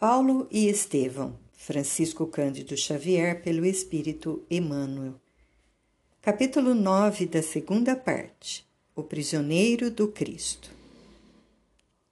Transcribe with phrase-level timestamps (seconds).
[0.00, 5.20] Paulo e Estevão, Francisco Cândido Xavier, pelo Espírito Emmanuel.
[6.22, 8.66] Capítulo 9 da segunda parte:
[8.96, 10.70] O prisioneiro do Cristo.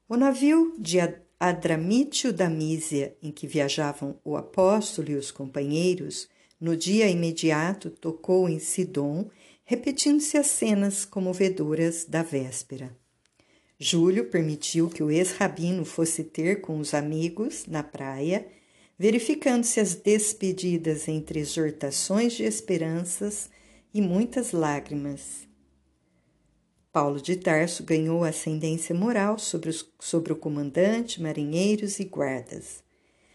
[0.06, 0.98] O navio de
[1.40, 6.28] Adramítio da Mísia, em que viajavam o apóstolo e os companheiros,
[6.60, 9.30] no dia imediato tocou em Sidom,
[9.64, 12.94] repetindo-se as cenas comovedoras da véspera.
[13.78, 18.46] Júlio permitiu que o ex-rabino fosse ter com os amigos na praia,
[18.98, 23.48] verificando-se as despedidas entre exortações de esperanças
[23.94, 25.46] e muitas lágrimas.
[26.92, 32.82] Paulo de Tarso ganhou ascendência moral sobre, os, sobre o comandante, marinheiros e guardas.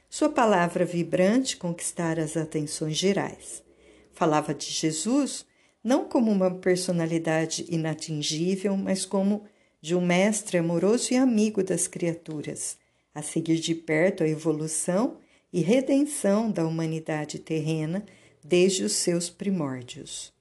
[0.09, 3.63] Sua palavra vibrante conquistara as atenções gerais.
[4.11, 5.45] Falava de Jesus
[5.81, 9.45] não como uma personalidade inatingível, mas como
[9.83, 12.77] de um mestre amoroso e amigo das criaturas,
[13.13, 15.17] a seguir de perto a evolução
[15.51, 18.05] e redenção da humanidade terrena
[18.41, 20.31] desde os seus primórdios.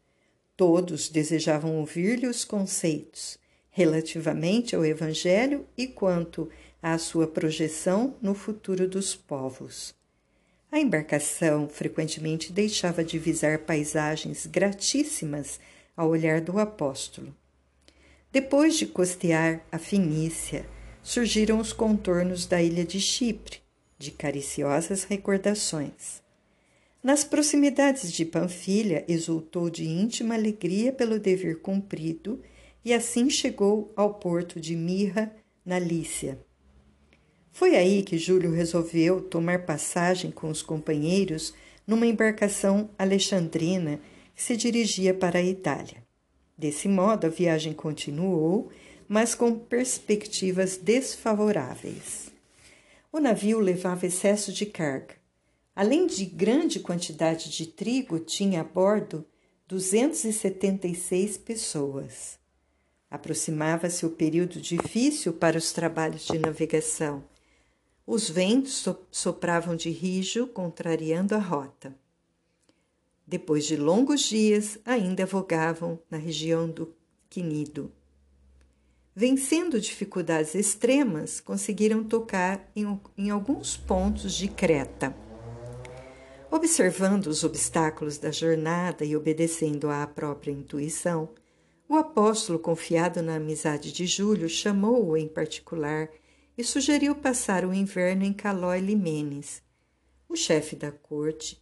[0.56, 3.36] Todos desejavam ouvir-lhe os conceitos
[3.68, 6.48] relativamente ao Evangelho e quanto
[6.80, 9.92] à sua projeção no futuro dos povos.
[10.70, 15.58] A embarcação frequentemente deixava divisar paisagens gratíssimas
[15.96, 17.34] ao olhar do apóstolo.
[18.32, 20.64] Depois de costear a Finícia,
[21.02, 23.58] surgiram os contornos da ilha de Chipre,
[23.98, 26.22] de cariciosas recordações.
[27.02, 32.40] Nas proximidades de Panfilha, exultou de íntima alegria pelo dever cumprido
[32.82, 35.30] e assim chegou ao porto de Mirra,
[35.62, 36.38] na Lícia.
[37.52, 41.52] Foi aí que Júlio resolveu tomar passagem com os companheiros
[41.86, 44.00] numa embarcação alexandrina
[44.34, 46.01] que se dirigia para a Itália.
[46.56, 48.70] Desse modo, a viagem continuou,
[49.08, 52.30] mas com perspectivas desfavoráveis.
[53.12, 55.16] O navio levava excesso de carga.
[55.74, 59.24] Além de grande quantidade de trigo, tinha a bordo
[59.68, 62.38] 276 pessoas.
[63.10, 67.24] Aproximava-se o período difícil para os trabalhos de navegação.
[68.06, 71.94] Os ventos sopravam de rijo, contrariando a rota.
[73.32, 76.94] Depois de longos dias, ainda vogavam na região do
[77.30, 77.90] Quinido.
[79.16, 85.16] Vencendo dificuldades extremas, conseguiram tocar em, em alguns pontos de Creta.
[86.50, 91.30] Observando os obstáculos da jornada e obedecendo à própria intuição,
[91.88, 96.10] o apóstolo, confiado na amizade de Júlio, chamou-o em particular
[96.58, 99.62] e sugeriu passar o inverno em Calói Limenes.
[100.28, 101.61] O chefe da corte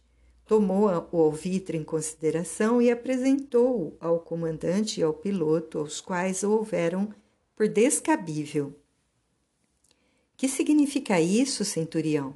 [0.51, 6.51] tomou o alvitre em consideração e apresentou-o ao comandante e ao piloto, aos quais o
[6.51, 7.07] houveram
[7.55, 8.75] por descabível.
[10.35, 12.35] Que significa isso, centurião?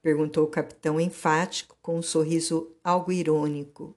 [0.00, 3.92] perguntou o capitão enfático, com um sorriso algo irônico.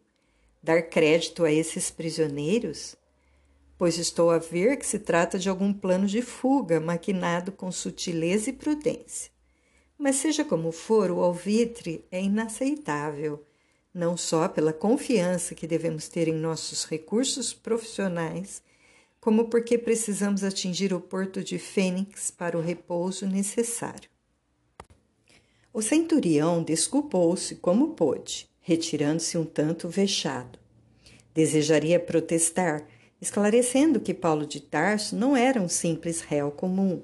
[0.63, 2.95] Dar crédito a esses prisioneiros?
[3.78, 8.49] Pois estou a ver que se trata de algum plano de fuga maquinado com sutileza
[8.49, 9.31] e prudência.
[9.99, 13.45] Mas seja como for, o alvitre é inaceitável
[13.94, 18.62] não só pela confiança que devemos ter em nossos recursos profissionais,
[19.19, 24.09] como porque precisamos atingir o porto de Fênix para o repouso necessário.
[25.74, 30.59] O centurião desculpou-se como pôde, retirando-se um tanto vexado.
[31.34, 32.85] Desejaria protestar,
[33.22, 37.02] esclarecendo que Paulo de Tarso não era um simples réu comum,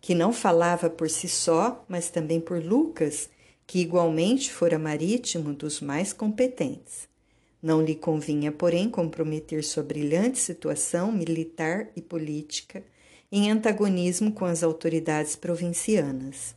[0.00, 3.30] que não falava por si só, mas também por Lucas
[3.72, 7.08] que igualmente fora marítimo dos mais competentes.
[7.62, 12.84] Não lhe convinha, porém, comprometer sua brilhante situação militar e política
[13.32, 16.54] em antagonismo com as autoridades provincianas.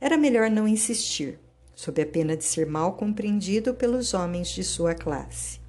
[0.00, 1.38] Era melhor não insistir,
[1.74, 5.60] sob a pena de ser mal compreendido pelos homens de sua classe.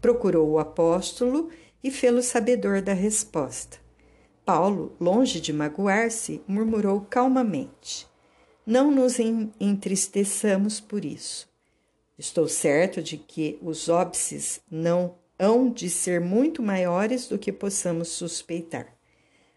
[0.00, 1.50] Procurou o apóstolo
[1.82, 3.78] e fê-lo sabedor da resposta.
[4.44, 8.06] Paulo, longe de magoar-se, murmurou calmamente:
[8.66, 9.18] não nos
[9.60, 11.48] entristeçamos por isso.
[12.18, 18.08] Estou certo de que os óbices não hão de ser muito maiores do que possamos
[18.08, 18.88] suspeitar.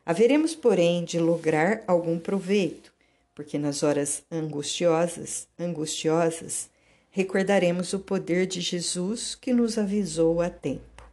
[0.06, 2.94] Haveremos, porém, de lograr algum proveito,
[3.34, 6.70] porque nas horas angustiosas, angustiosas,
[7.10, 11.04] recordaremos o poder de Jesus que nos avisou a tempo.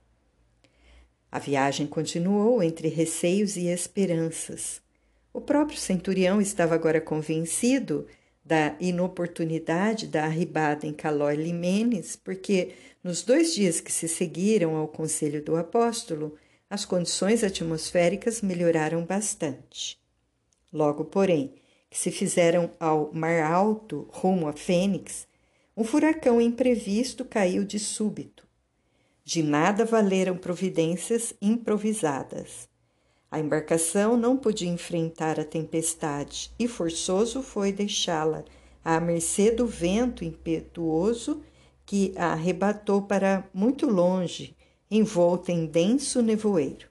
[1.31, 4.81] A viagem continuou entre receios e esperanças.
[5.37, 8.07] O próprio centurião estava agora convencido
[8.43, 12.73] da inoportunidade da arribada em Calói Limenes, porque
[13.05, 16.37] nos dois dias que se seguiram ao conselho do apóstolo,
[16.71, 20.01] as condições atmosféricas melhoraram bastante.
[20.73, 21.53] Logo, porém,
[21.91, 25.29] que se fizeram ao Mar Alto, rumo a Fênix,
[25.77, 28.49] um furacão imprevisto caiu de súbito.
[29.23, 32.75] De nada valeram providências improvisadas.
[33.31, 38.45] A embarcação não podia enfrentar a tempestade e forçoso foi deixá-la
[38.85, 41.43] à mercê do vento impetuoso
[41.85, 44.57] que a arrebatou para muito longe,
[44.91, 46.89] envolta em denso nevoeiro.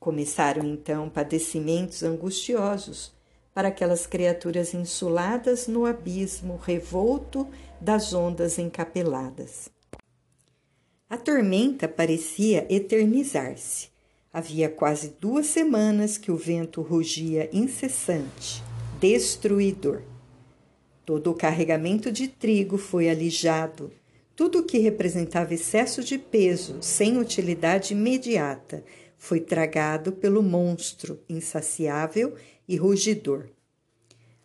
[0.00, 3.12] Começaram então padecimentos angustiosos
[3.52, 7.46] para aquelas criaturas insuladas no abismo revolto
[7.80, 9.68] das ondas encapeladas.
[11.10, 13.90] A tormenta parecia eternizar-se
[14.38, 18.62] Havia quase duas semanas que o vento rugia incessante,
[19.00, 20.02] destruidor.
[21.04, 23.90] Todo o carregamento de trigo foi alijado.
[24.36, 28.84] Tudo o que representava excesso de peso, sem utilidade imediata,
[29.16, 32.36] foi tragado pelo monstro insaciável
[32.68, 33.48] e rugidor.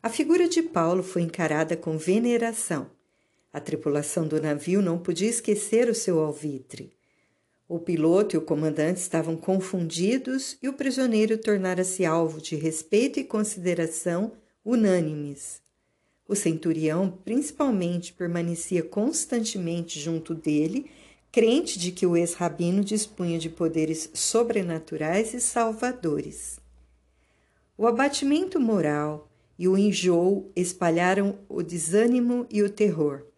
[0.01, 2.89] A figura de Paulo foi encarada com veneração.
[3.53, 6.91] A tripulação do navio não podia esquecer o seu alvitre.
[7.73, 13.23] O piloto e o comandante estavam confundidos e o prisioneiro tornara-se alvo de respeito e
[13.23, 14.33] consideração
[14.63, 15.59] unânimes.
[16.27, 20.85] O centurião, principalmente, permanecia constantemente junto dele,
[21.31, 26.59] crente de que o ex-rabino dispunha de poderes sobrenaturais e salvadores.
[27.75, 33.32] O abatimento moral e o enjoo espalharam o desânimo e o terror.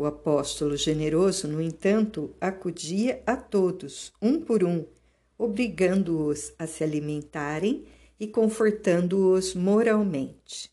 [0.00, 4.86] O apóstolo generoso, no entanto, acudia a todos, um por um,
[5.36, 7.84] obrigando-os a se alimentarem
[8.18, 10.72] e confortando-os moralmente.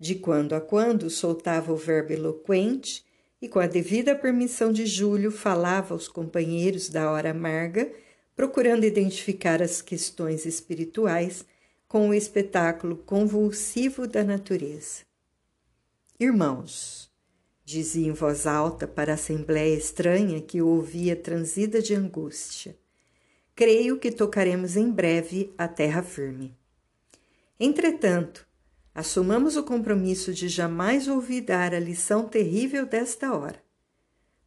[0.00, 3.04] De quando a quando soltava o verbo eloquente
[3.38, 7.92] e, com a devida permissão de Júlio, falava aos companheiros da hora amarga,
[8.34, 11.44] procurando identificar as questões espirituais
[11.86, 15.02] com o espetáculo convulsivo da natureza.
[16.18, 17.03] Irmãos,
[17.64, 22.76] dizia em voz alta para a assembléia estranha que o ouvia transida de angústia.
[23.54, 26.54] Creio que tocaremos em breve a terra firme.
[27.58, 28.46] Entretanto,
[28.94, 33.62] assumamos o compromisso de jamais olvidar a lição terrível desta hora.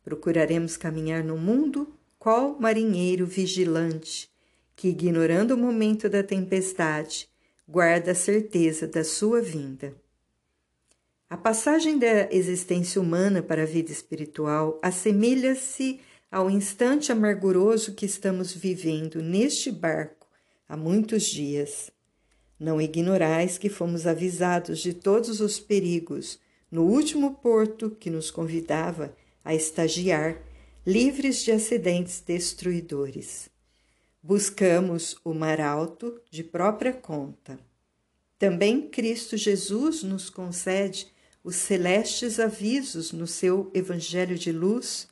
[0.04, 4.30] Procuraremos caminhar no mundo qual marinheiro vigilante
[4.76, 7.28] que, ignorando o momento da tempestade,
[7.68, 9.96] guarda a certeza da sua vinda.
[11.30, 16.00] A passagem da existência humana para a vida espiritual assemelha-se
[16.32, 20.26] ao instante amarguroso que estamos vivendo neste barco
[20.70, 21.92] há muitos dias.
[22.58, 26.40] Não ignorais que fomos avisados de todos os perigos
[26.72, 29.14] no último porto que nos convidava
[29.44, 30.42] a estagiar,
[30.86, 33.50] livres de acidentes destruidores.
[34.24, 37.60] Buscamos o mar alto de própria conta.
[38.40, 41.17] Também Cristo Jesus nos concede
[41.48, 45.08] os celestes avisos no seu evangelho de luz,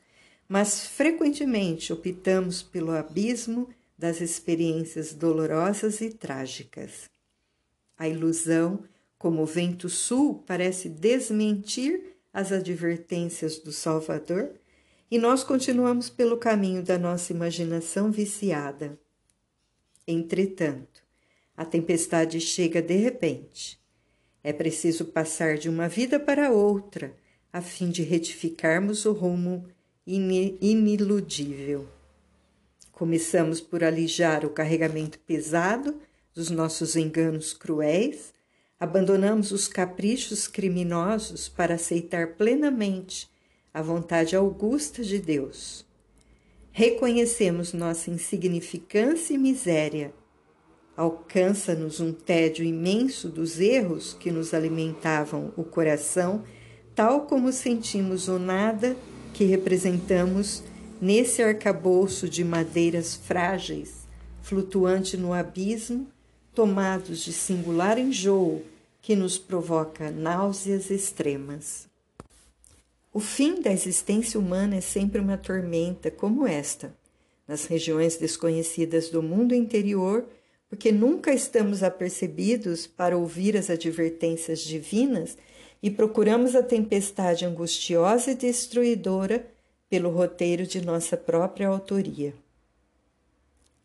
[0.50, 7.10] mas frequentemente optamos pelo abismo das experiências dolorosas e trágicas.
[7.98, 8.84] A ilusão,
[9.18, 14.52] como o vento sul, parece desmentir as advertências do Salvador
[15.10, 19.00] e nós continuamos pelo caminho da nossa imaginação viciada.
[20.06, 21.02] Entretanto,
[21.56, 23.80] a tempestade chega de repente
[24.46, 27.16] é preciso passar de uma vida para outra,
[27.52, 29.66] a fim de retificarmos o rumo
[30.06, 31.88] iniludível.
[32.92, 36.00] Começamos por alijar o carregamento pesado
[36.32, 38.36] dos nossos enganos cruéis,
[38.80, 43.28] abandonamos os caprichos criminosos para aceitar plenamente
[43.74, 45.84] a vontade augusta de Deus.
[46.72, 50.14] Reconhecemos nossa insignificância e miséria
[50.96, 56.44] Alcança-nos um tédio imenso dos erros que nos alimentavam o coração,
[56.94, 58.96] tal como sentimos o nada
[59.34, 60.64] que representamos
[61.02, 64.08] nesse arcabouço de madeiras frágeis,
[64.42, 66.08] flutuante no abismo,
[66.54, 68.64] tomados de singular enjoo
[69.02, 71.90] que nos provoca náuseas extremas.
[73.14, 76.96] O fim da existência humana é sempre uma tormenta como esta.
[77.48, 80.26] Nas regiões desconhecidas do mundo interior,
[80.70, 85.38] porque nunca estamos apercebidos para ouvir as advertências divinas
[85.82, 89.46] e procuramos a tempestade angustiosa e destruidora
[89.90, 92.34] pelo roteiro de nossa própria autoria.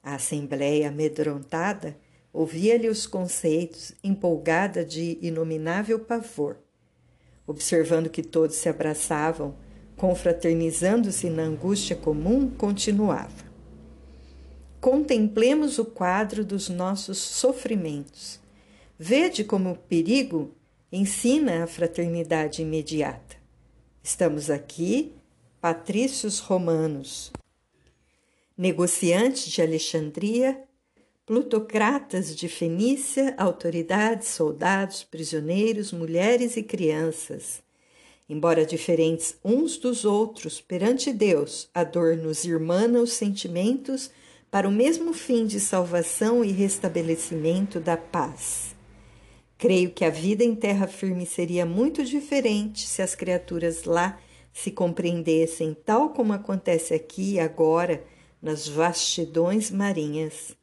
[0.03, 1.97] A assembleia amedrontada
[2.33, 6.57] ouvia-lhe os conceitos, empolgada de inominável pavor.
[7.47, 9.55] Observando que todos se abraçavam,
[9.97, 13.50] confraternizando-se na angústia comum, continuava
[14.81, 18.41] contemplemos o quadro dos nossos sofrimentos.
[18.99, 20.55] Vede como o perigo
[20.91, 23.37] ensina a fraternidade imediata.
[24.03, 25.13] Estamos aqui,
[25.61, 27.31] patrícios romanos,
[28.57, 30.63] negociantes de Alexandria,
[31.27, 37.63] plutocratas de Fenícia, autoridades, soldados, prisioneiros, mulheres e crianças.
[38.29, 44.11] Embora diferentes uns dos outros, perante Deus, a dor nos irmana os sentimentos
[44.51, 48.75] para o mesmo fim de salvação e restabelecimento da paz.
[49.57, 54.19] Creio que a vida em terra firme seria muito diferente se as criaturas lá
[54.53, 58.03] se compreendessem tal como acontece aqui e agora
[58.43, 60.57] nas vastidões marinhas.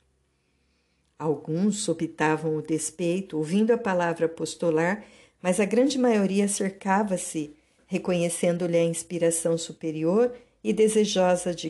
[1.18, 5.04] Alguns sopitavam o despeito, ouvindo a palavra apostolar,
[5.42, 11.70] mas a grande maioria cercava-se, reconhecendo-lhe a inspiração superior e desejosa de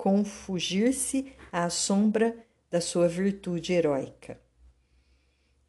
[0.00, 2.34] confugir-se à sombra
[2.70, 4.40] da sua virtude heróica.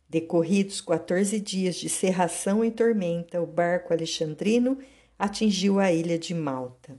[0.07, 4.77] Decorridos 14 dias de serração e tormenta, o barco alexandrino
[5.19, 6.97] atingiu a ilha de Malta.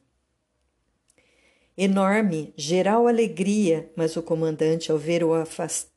[1.74, 5.88] Enorme, geral alegria, mas o comandante, ao ver, o afast...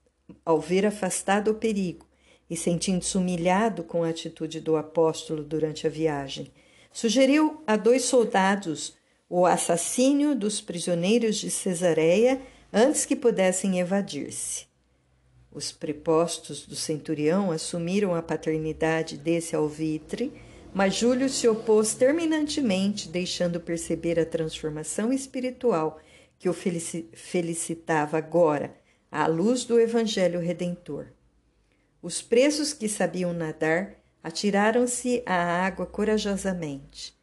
[0.46, 2.08] ao ver afastado o perigo
[2.50, 6.50] e sentindo-se humilhado com a atitude do apóstolo durante a viagem,
[6.94, 8.96] sugeriu a dois soldados
[9.30, 12.42] o assassínio dos prisioneiros de Cesareia
[12.72, 14.68] antes que pudessem evadir-se.
[15.52, 20.34] Os prepostos do centurião assumiram a paternidade desse alvitre,
[20.74, 26.00] mas Júlio se opôs terminantemente, deixando perceber a transformação espiritual
[26.38, 28.76] que o felicitava agora,
[29.10, 31.08] à luz do Evangelho Redentor.
[32.02, 37.15] Os presos que sabiam nadar atiraram-se à água corajosamente.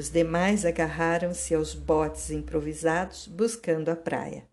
[0.00, 4.46] Os demais agarraram-se aos botes improvisados, buscando a praia.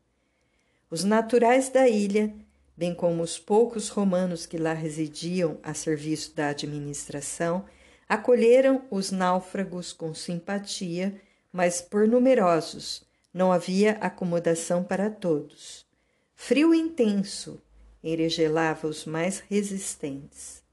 [0.91, 2.33] Os naturais da ilha
[2.75, 7.63] bem como os poucos romanos que lá residiam a serviço da administração,
[8.09, 11.15] acolheram os náufragos com simpatia,
[11.49, 15.85] mas por numerosos não havia acomodação para todos.
[16.35, 17.61] Frio intenso
[18.03, 20.66] enregelava os mais resistentes.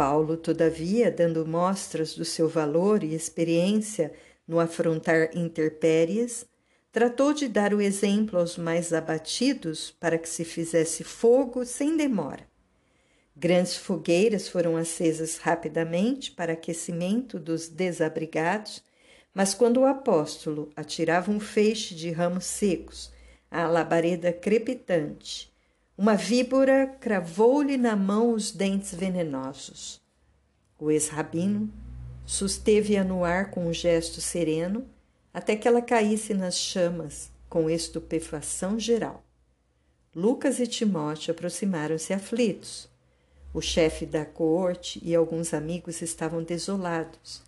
[0.00, 4.10] Paulo, todavia, dando mostras do seu valor e experiência
[4.48, 6.46] no afrontar intempéries,
[6.90, 12.48] tratou de dar o exemplo aos mais abatidos para que se fizesse fogo sem demora.
[13.36, 18.82] Grandes fogueiras foram acesas rapidamente para aquecimento dos desabrigados,
[19.34, 23.12] mas quando o apóstolo atirava um feixe de ramos secos
[23.50, 25.52] à labareda crepitante,
[26.00, 30.00] uma víbora cravou-lhe na mão os dentes venenosos.
[30.78, 31.70] O ex-rabino
[32.24, 34.88] susteve-a no ar com um gesto sereno
[35.30, 39.22] até que ela caísse nas chamas com estupefação geral.
[40.16, 42.88] Lucas e Timóteo aproximaram-se aflitos.
[43.52, 47.42] O chefe da coorte e alguns amigos estavam desolados.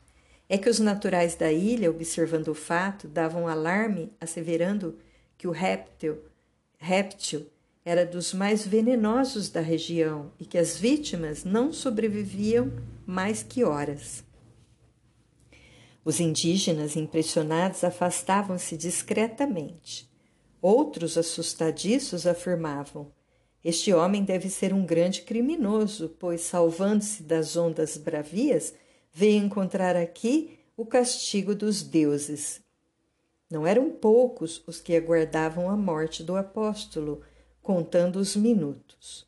[0.46, 4.98] É que os naturais da ilha, observando o fato, davam alarme, asseverando
[5.38, 6.18] que o réptil,
[6.76, 7.46] réptil
[7.84, 12.72] era dos mais venenosos da região e que as vítimas não sobreviviam
[13.04, 14.24] mais que horas.
[16.04, 20.10] Os indígenas, impressionados, afastavam-se discretamente.
[20.60, 23.12] Outros, assustadiços, afirmavam:
[23.64, 28.74] Este homem deve ser um grande criminoso, pois, salvando-se das ondas bravias,
[29.12, 32.60] veio encontrar aqui o castigo dos deuses.
[33.50, 37.22] Não eram poucos os que aguardavam a morte do apóstolo,
[37.62, 39.26] contando os minutos.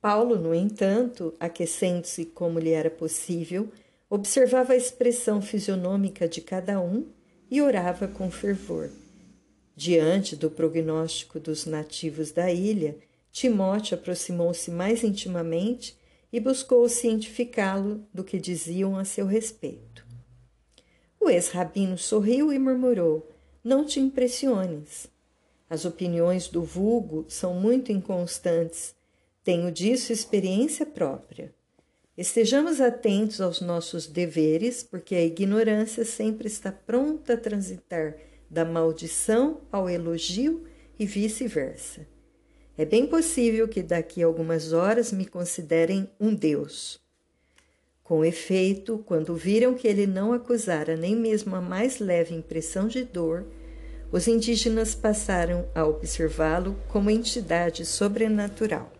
[0.00, 3.70] Paulo, no entanto, aquecendo-se como lhe era possível,
[4.10, 7.06] observava a expressão fisionômica de cada um
[7.50, 8.90] e orava com fervor.
[9.76, 12.96] Diante do prognóstico dos nativos da ilha,
[13.30, 15.96] Timóteo aproximou-se mais intimamente
[16.32, 20.04] e buscou cientificá-lo do que diziam a seu respeito.
[21.20, 23.30] O ex-rabino sorriu e murmurou:
[23.62, 25.11] Não te impressiones.
[25.72, 28.94] As opiniões do vulgo são muito inconstantes.
[29.42, 31.50] Tenho disso experiência própria.
[32.14, 38.18] Estejamos atentos aos nossos deveres, porque a ignorância sempre está pronta a transitar
[38.50, 40.62] da maldição ao elogio
[40.98, 42.06] e vice-versa.
[42.76, 47.00] É bem possível que daqui a algumas horas me considerem um Deus.
[48.04, 53.04] Com efeito, quando viram que ele não acusara nem mesmo a mais leve impressão de
[53.04, 53.46] dor,
[54.12, 58.92] os indígenas passaram a observá-lo como entidade sobrenatural.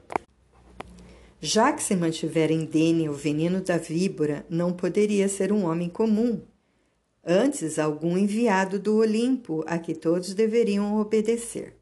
[1.39, 6.41] Já que se mantiver indene o veneno da víbora, não poderia ser um homem comum.
[7.25, 11.77] Antes, algum enviado do Olimpo a que todos deveriam obedecer.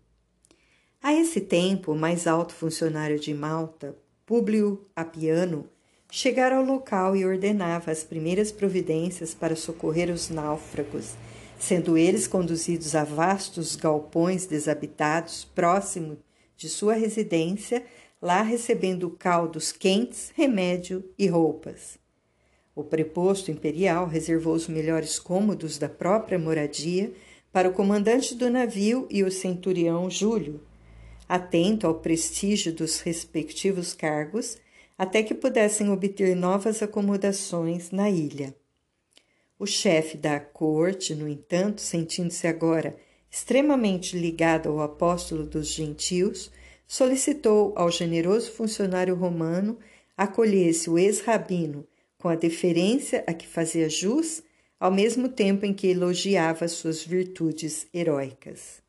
[1.00, 3.96] A esse tempo, o mais alto funcionário de Malta,
[4.26, 5.66] Públio Apiano,
[6.10, 11.14] chegara ao local e ordenava as primeiras providências para socorrer os náufragos,
[11.61, 16.17] sendo eles conduzidos a vastos galpões desabitados próximo
[16.57, 17.85] de sua residência,
[18.21, 21.99] lá recebendo caldos quentes, remédio e roupas.
[22.75, 27.12] O preposto imperial reservou os melhores cômodos da própria moradia
[27.52, 30.62] para o comandante do navio e o centurião Júlio,
[31.29, 34.57] atento ao prestígio dos respectivos cargos,
[34.97, 38.55] até que pudessem obter novas acomodações na ilha.
[39.61, 42.97] O chefe da corte, no entanto, sentindo-se agora
[43.31, 46.50] extremamente ligado ao apóstolo dos gentios,
[46.88, 49.79] solicitou ao generoso funcionário romano
[50.17, 51.87] acolhesse o ex-rabino
[52.17, 54.43] com a deferência a que fazia jus,
[54.79, 58.81] ao mesmo tempo em que elogiava suas virtudes heróicas.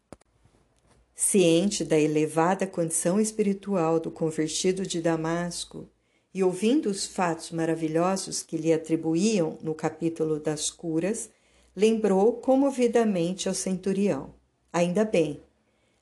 [1.13, 5.89] Ciente da elevada condição espiritual do convertido de Damasco
[6.33, 11.29] e ouvindo os fatos maravilhosos que lhe atribuíam no capítulo das curas,
[11.75, 14.33] lembrou comovidamente ao centurião:
[14.71, 15.41] Ainda bem,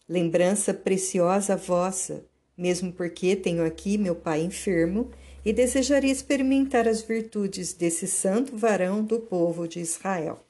[0.08, 2.26] lembrança preciosa vossa,
[2.58, 5.10] mesmo porque tenho aqui meu pai enfermo
[5.44, 10.44] e desejaria experimentar as virtudes desse santo varão do povo de Israel.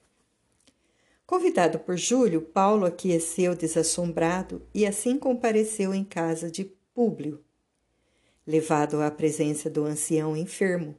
[1.26, 7.40] Convidado por Júlio, Paulo aqueceu desassombrado e assim compareceu em casa de Públio.
[8.50, 10.96] Levado à presença do ancião enfermo,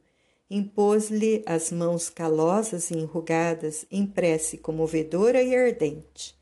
[0.49, 6.33] impôs-lhe as mãos calosas e enrugadas em prece comovedora e ardente.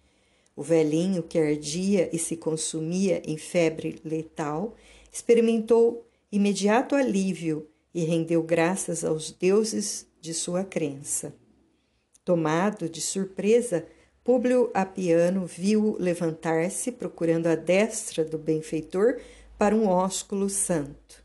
[0.56, 4.76] O velhinho, que ardia e se consumia em febre letal,
[5.12, 11.34] experimentou imediato alívio e rendeu graças aos deuses de sua crença.
[12.24, 13.84] Tomado de surpresa,
[14.24, 19.20] Públio Apiano viu levantar-se, procurando a destra do benfeitor
[19.60, 21.22] para um ósculo santo.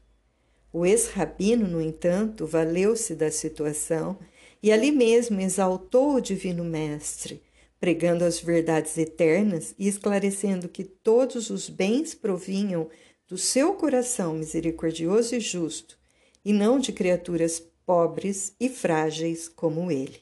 [0.73, 4.19] O ex-rabino, no entanto, valeu-se da situação
[4.61, 7.41] e ali mesmo exaltou o divino mestre,
[7.79, 12.89] pregando as verdades eternas e esclarecendo que todos os bens provinham
[13.29, 15.97] do seu coração misericordioso e justo,
[16.45, 20.21] e não de criaturas pobres e frágeis como ele.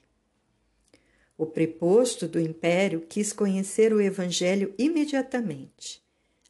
[1.39, 6.02] O preposto do império quis conhecer o Evangelho imediatamente.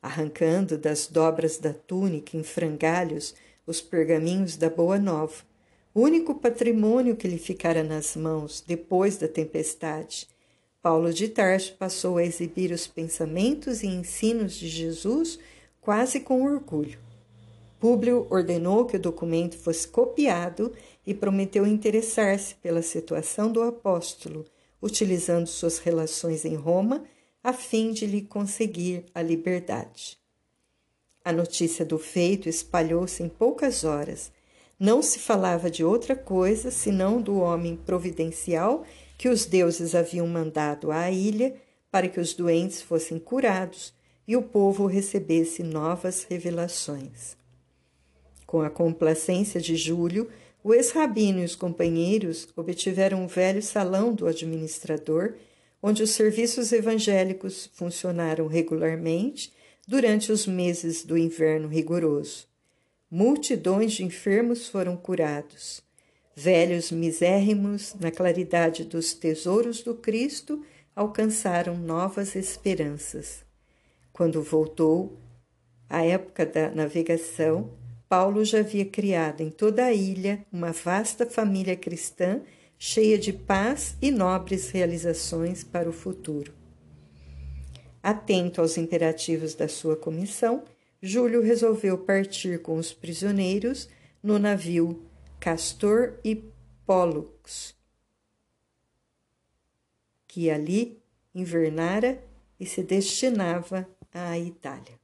[0.03, 5.45] Arrancando das dobras da túnica em frangalhos os pergaminhos da Boa Nova,
[5.95, 10.27] único patrimônio que lhe ficara nas mãos depois da tempestade,
[10.83, 15.39] Paulo de Tarso passou a exibir os pensamentos e ensinos de Jesus
[15.81, 16.99] quase com orgulho.
[17.79, 20.73] Públio ordenou que o documento fosse copiado
[21.07, 24.45] e prometeu interessar-se pela situação do apóstolo,
[24.81, 27.05] utilizando suas relações em Roma
[27.43, 30.19] a fim de lhe conseguir a liberdade.
[31.25, 34.33] A notícia do feito espalhou-se em poucas horas.
[34.79, 38.85] Não se falava de outra coisa senão do homem providencial
[39.17, 41.55] que os deuses haviam mandado à ilha
[41.91, 43.95] para que os doentes fossem curados
[44.27, 47.37] e o povo recebesse novas revelações.
[48.47, 50.29] Com a complacência de Júlio,
[50.65, 55.35] o ex-rabino e os companheiros obtiveram um velho salão do administrador,
[55.83, 59.53] onde os serviços evangélicos funcionaram regularmente
[59.87, 62.47] durante os meses do inverno rigoroso.
[63.11, 65.83] Multidões de enfermos foram curados.
[66.35, 70.65] Velhos misérrimos, na claridade dos tesouros do Cristo,
[70.95, 73.45] alcançaram novas esperanças.
[74.13, 75.19] Quando voltou
[75.91, 77.71] à época da navegação,
[78.09, 82.41] Paulo já havia criado em toda a ilha uma vasta família cristã
[82.85, 86.53] cheia de paz e nobres realizações para o futuro.
[88.03, 90.65] Atento aos imperativos da sua comissão,
[91.01, 93.89] Júlio resolveu partir com os prisioneiros
[94.21, 95.01] no navio
[95.39, 96.43] Castor e
[96.85, 97.73] Pollux,
[100.27, 101.01] que ali
[101.33, 102.21] invernara
[102.59, 105.02] e se destinava à Itália.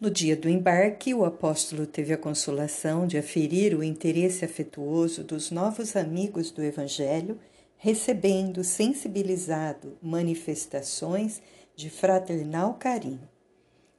[0.00, 5.50] No dia do embarque, o apóstolo teve a consolação de aferir o interesse afetuoso dos
[5.50, 7.38] novos amigos do Evangelho,
[7.76, 11.42] recebendo sensibilizado manifestações
[11.76, 13.28] de fraternal carinho.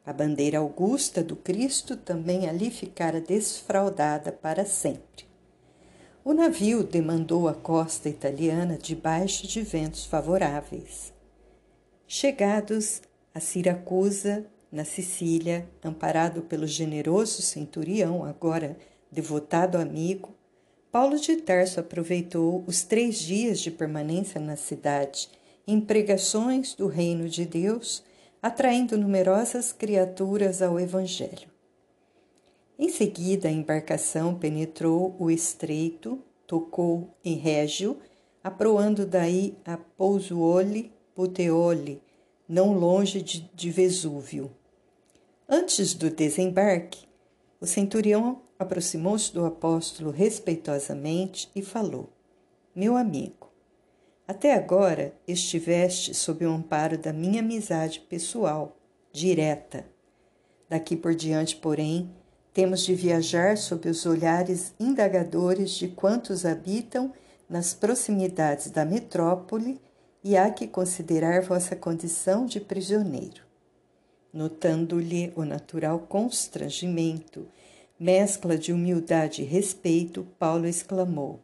[0.03, 5.25] A bandeira augusta do Cristo também ali ficara desfraudada para sempre.
[6.25, 11.13] O navio demandou a costa italiana debaixo de ventos favoráveis.
[12.07, 13.03] Chegados
[13.35, 18.77] a Siracusa, na Sicília, amparado pelo generoso centurião, agora
[19.11, 20.33] devotado amigo,
[20.91, 25.29] Paulo de Tarso aproveitou os três dias de permanência na cidade
[25.67, 28.03] em pregações do reino de Deus,
[28.41, 31.49] atraindo numerosas criaturas ao Evangelho.
[32.77, 37.97] Em seguida, a embarcação penetrou o estreito, tocou em Régio,
[38.43, 42.01] aproando daí a Pousuoli Puteoli,
[42.49, 44.51] não longe de, de Vesúvio.
[45.53, 47.05] Antes do desembarque,
[47.59, 52.09] o centurião aproximou-se do apóstolo respeitosamente e falou:
[52.73, 53.51] Meu amigo,
[54.25, 58.77] até agora estiveste sob o amparo da minha amizade pessoal,
[59.11, 59.85] direta.
[60.69, 62.09] Daqui por diante, porém,
[62.53, 67.11] temos de viajar sob os olhares indagadores de quantos habitam
[67.49, 69.81] nas proximidades da metrópole
[70.23, 73.50] e há que considerar vossa condição de prisioneiro.
[74.33, 77.47] Notando-lhe o natural constrangimento,
[77.99, 81.39] mescla de humildade e respeito, Paulo exclamou: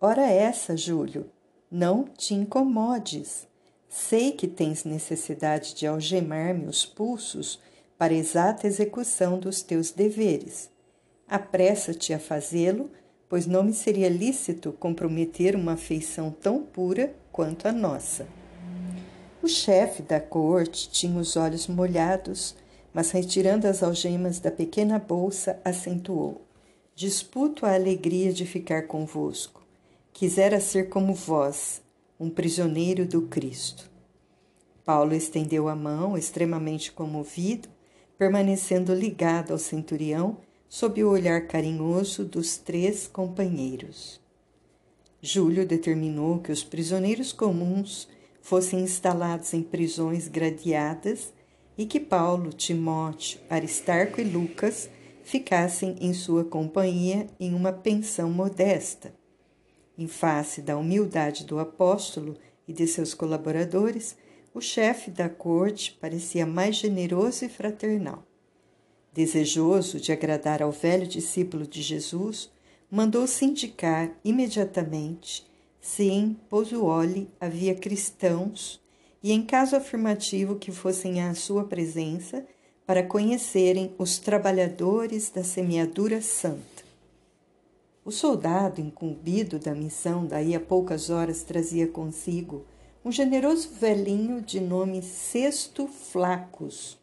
[0.00, 1.26] Ora essa, Júlio,
[1.70, 3.46] não te incomodes.
[3.88, 7.58] Sei que tens necessidade de algemar-me os pulsos
[7.98, 10.70] para exata execução dos teus deveres.
[11.28, 12.90] Apressa-te a fazê-lo,
[13.28, 18.26] pois não me seria lícito comprometer uma afeição tão pura quanto a nossa.
[19.42, 22.54] O chefe da corte tinha os olhos molhados,
[22.94, 26.42] mas retirando as algemas da pequena bolsa, acentuou:
[26.94, 29.60] Disputo a alegria de ficar convosco.
[30.12, 31.82] Quisera ser como vós,
[32.20, 33.90] um prisioneiro do Cristo.
[34.84, 37.68] Paulo estendeu a mão, extremamente comovido,
[38.16, 40.36] permanecendo ligado ao centurião
[40.68, 44.20] sob o olhar carinhoso dos três companheiros.
[45.20, 48.08] Júlio determinou que os prisioneiros comuns
[48.42, 51.32] fossem instalados em prisões gradeadas
[51.78, 54.90] e que Paulo, Timóteo, Aristarco e Lucas
[55.22, 59.14] ficassem em sua companhia em uma pensão modesta
[59.96, 64.16] em face da humildade do apóstolo e de seus colaboradores,
[64.54, 68.26] o chefe da corte parecia mais generoso e fraternal.
[69.12, 72.50] Desejoso de agradar ao velho discípulo de Jesus,
[72.90, 75.46] mandou-se indicar imediatamente
[75.82, 78.80] se em Pozuoli havia cristãos
[79.20, 82.46] e, em caso afirmativo, que fossem à sua presença
[82.86, 86.84] para conhecerem os trabalhadores da semeadura santa.
[88.04, 92.64] O soldado, incumbido da missão, daí a poucas horas trazia consigo
[93.04, 96.96] um generoso velhinho de nome Sexto Flacos,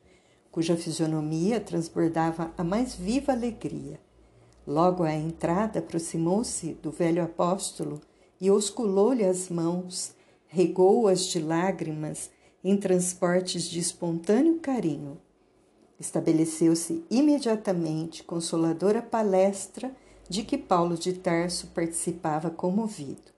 [0.49, 3.99] cuja fisionomia transbordava a mais viva alegria.
[4.65, 7.99] Logo à entrada, aproximou-se do velho apóstolo
[8.39, 10.13] e osculou-lhe as mãos,
[10.47, 12.29] regou-as de lágrimas
[12.63, 15.17] em transportes de espontâneo carinho.
[15.99, 19.93] Estabeleceu-se imediatamente consoladora palestra
[20.29, 23.31] de que Paulo de Tarso participava comovido.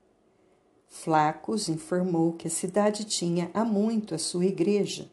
[0.88, 5.10] Flacos informou que a cidade tinha há muito a sua igreja,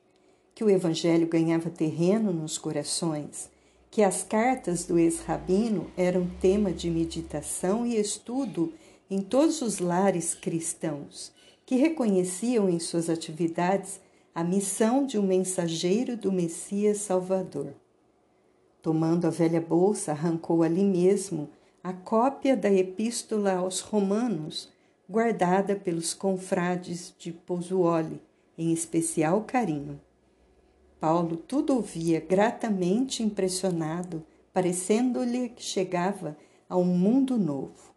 [0.54, 3.48] que o evangelho ganhava terreno nos corações,
[3.90, 8.72] que as cartas do ex-rabino eram tema de meditação e estudo
[9.10, 11.32] em todos os lares cristãos,
[11.64, 14.00] que reconheciam em suas atividades
[14.34, 17.74] a missão de um mensageiro do Messias Salvador.
[18.82, 21.50] Tomando a velha bolsa, arrancou ali mesmo
[21.82, 24.68] a cópia da Epístola aos Romanos,
[25.08, 28.20] guardada pelos confrades de Pozzuoli,
[28.56, 30.00] em especial carinho.
[31.00, 36.36] Paulo tudo ouvia gratamente impressionado, parecendo-lhe que chegava
[36.68, 37.94] a um mundo novo.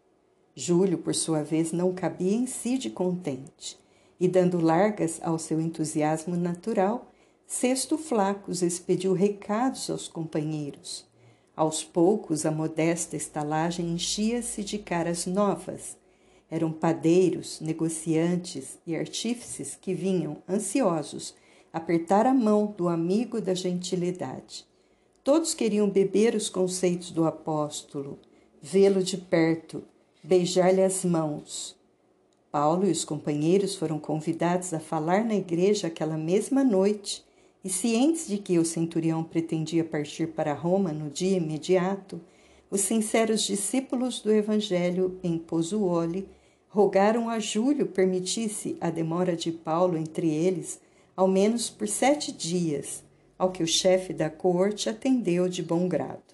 [0.54, 3.78] Júlio, por sua vez, não cabia em si de contente,
[4.20, 7.10] e dando largas ao seu entusiasmo natural,
[7.46, 11.04] Sexto Flacos expediu recados aos companheiros.
[11.54, 15.96] Aos poucos, a modesta estalagem enchia-se de caras novas.
[16.50, 21.34] Eram padeiros, negociantes e artífices que vinham, ansiosos,
[21.72, 24.66] apertar a mão do amigo da gentilidade.
[25.24, 28.18] Todos queriam beber os conceitos do apóstolo,
[28.60, 29.82] vê-lo de perto,
[30.22, 31.76] beijar-lhe as mãos.
[32.50, 37.24] Paulo e os companheiros foram convidados a falar na igreja aquela mesma noite
[37.64, 42.20] e cientes de que o centurião pretendia partir para Roma no dia imediato,
[42.70, 46.28] os sinceros discípulos do Evangelho em Pozuoli
[46.68, 50.80] rogaram a Júlio permitisse a demora de Paulo entre eles,
[51.16, 53.02] ao menos por sete dias,
[53.38, 56.31] ao que o chefe da corte atendeu de bom grado.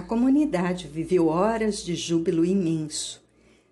[0.00, 3.22] A comunidade viveu horas de júbilo imenso.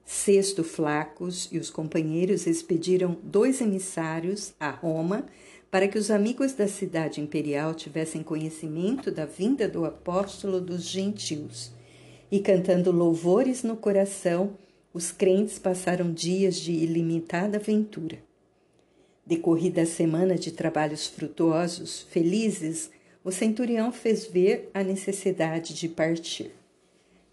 [0.04, 5.24] Sexto Flacos e os companheiros expediram dois emissários a Roma
[5.70, 11.72] para que os amigos da cidade imperial tivessem conhecimento da vinda do apóstolo dos gentios.
[12.30, 14.50] E cantando louvores no coração,
[14.92, 18.18] os crentes passaram dias de ilimitada aventura.
[19.24, 22.90] Decorrida a semana de trabalhos frutuosos, felizes,
[23.28, 26.50] o centurião fez ver a necessidade de partir.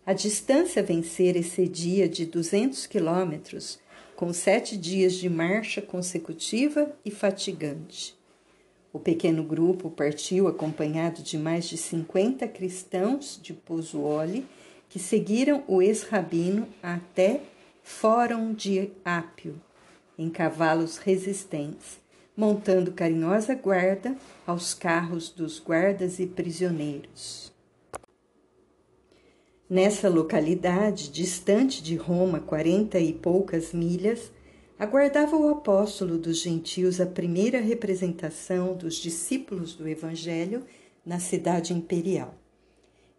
[0.05, 3.79] A distância a vencer excedia de duzentos quilômetros,
[4.13, 8.13] com sete dias de marcha consecutiva e fatigante.
[8.91, 14.45] O pequeno grupo partiu acompanhado de mais de cinquenta cristãos de Pozzuoli
[14.89, 17.39] que seguiram o ex-rabino até
[17.81, 19.62] Fórum de Ápio,
[20.17, 21.99] em cavalos resistentes,
[22.36, 27.54] montando carinhosa guarda aos carros dos guardas e prisioneiros.
[29.69, 34.32] Nessa localidade, distante de Roma, quarenta e poucas milhas,
[34.78, 40.65] aguardava o apóstolo dos gentios a primeira representação dos discípulos do Evangelho
[41.04, 42.36] na cidade imperial.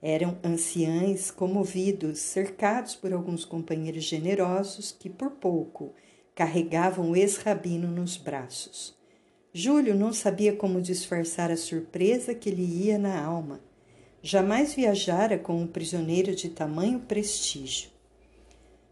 [0.00, 5.94] Eram anciães comovidos, cercados por alguns companheiros generosos que, por pouco,
[6.35, 8.95] carregavam o ex-rabino nos braços.
[9.58, 13.58] Júlio não sabia como disfarçar a surpresa que lhe ia na alma.
[14.22, 17.88] Jamais viajara com um prisioneiro de tamanho prestígio.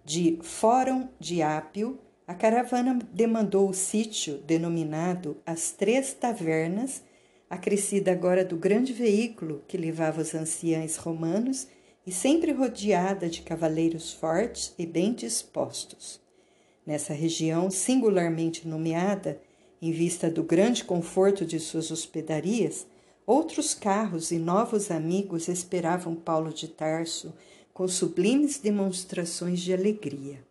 [0.07, 7.03] De Fórum de Ápio, a caravana demandou o sítio denominado As Três Tavernas,
[7.51, 11.69] acrescida agora do grande veículo que levava os anciães romanos
[12.07, 16.19] e sempre rodeada de cavaleiros fortes e bem dispostos.
[16.87, 19.39] Nessa região singularmente nomeada,
[19.81, 22.87] em vista do grande conforto de suas hospedarias,
[23.27, 27.33] outros carros e novos amigos esperavam Paulo de Tarso
[27.73, 30.45] com sublimes demonstrações de alegria.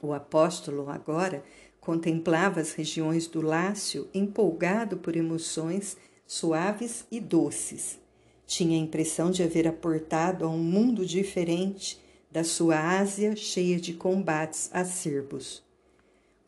[0.00, 1.42] O apóstolo agora
[1.80, 7.98] contemplava as regiões do Lácio empolgado por emoções suaves e doces.
[8.46, 11.98] Tinha a impressão de haver aportado a um mundo diferente
[12.30, 15.62] da sua Ásia cheia de combates acerbos.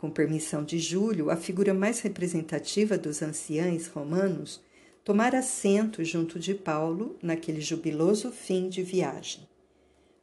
[0.00, 4.58] Com permissão de Júlio, a figura mais representativa dos anciães romanos
[5.04, 9.46] tomara assento junto de Paulo naquele jubiloso fim de viagem.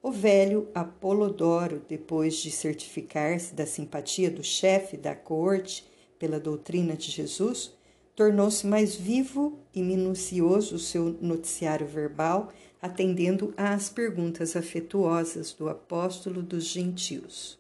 [0.02, 5.86] O velho Apolodoro, depois de certificar-se da simpatia do chefe da corte
[6.18, 7.72] pela doutrina de Jesus,
[8.16, 16.42] tornou-se mais vivo e minucioso o seu noticiário verbal, atendendo às perguntas afetuosas do apóstolo
[16.42, 17.60] dos gentios.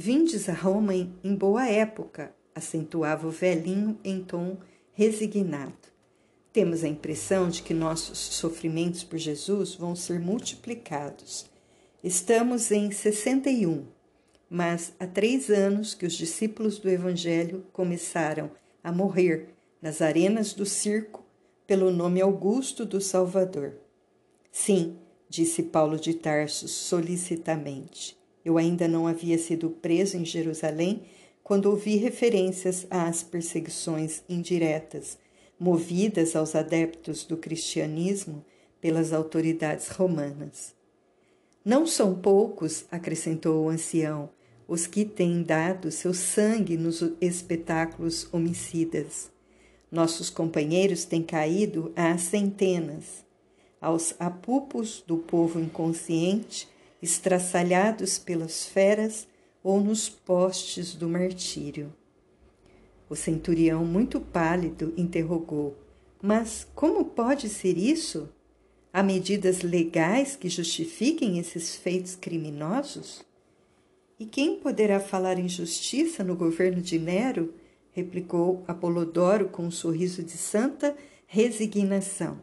[0.00, 4.56] Vindes a Roma em, em boa época, acentuava o velhinho em tom
[4.92, 5.74] resignado.
[6.52, 11.46] Temos a impressão de que nossos sofrimentos por Jesus vão ser multiplicados.
[12.02, 13.86] Estamos em 61,
[14.48, 18.52] mas há três anos que os discípulos do Evangelho começaram
[18.84, 19.48] a morrer
[19.82, 21.26] nas arenas do circo
[21.66, 23.72] pelo nome augusto do Salvador.
[24.52, 24.96] Sim,
[25.28, 28.17] disse Paulo de Tarso solicitamente.
[28.48, 31.02] Eu ainda não havia sido preso em Jerusalém
[31.44, 35.18] quando ouvi referências às perseguições indiretas
[35.60, 38.42] movidas aos adeptos do cristianismo
[38.80, 40.74] pelas autoridades romanas.
[41.62, 44.30] Não são poucos, acrescentou o ancião,
[44.66, 49.30] os que têm dado seu sangue nos espetáculos homicidas.
[49.92, 53.26] Nossos companheiros têm caído a centenas,
[53.78, 56.66] aos apupos do povo inconsciente,
[57.00, 59.26] estraçalhados pelas feras
[59.62, 61.92] ou nos postes do martírio.
[63.08, 65.76] O centurião, muito pálido, interrogou:
[66.20, 68.28] Mas como pode ser isso?
[68.92, 73.24] Há medidas legais que justifiquem esses feitos criminosos?
[74.18, 77.54] E quem poderá falar em justiça no governo de Nero?
[77.92, 82.40] replicou Apolodoro com um sorriso de santa resignação.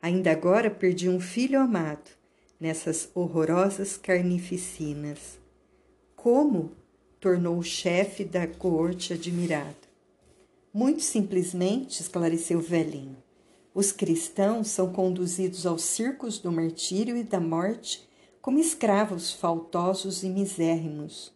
[0.00, 2.17] Ainda agora perdi um filho amado
[2.60, 5.38] nessas horrorosas carnificinas.
[6.16, 6.72] Como?
[7.20, 9.88] tornou o chefe da corte admirado.
[10.72, 13.16] Muito simplesmente, esclareceu o velhinho,
[13.78, 18.02] os cristãos são conduzidos aos circos do martírio e da morte
[18.42, 21.32] como escravos faltosos e misérrimos.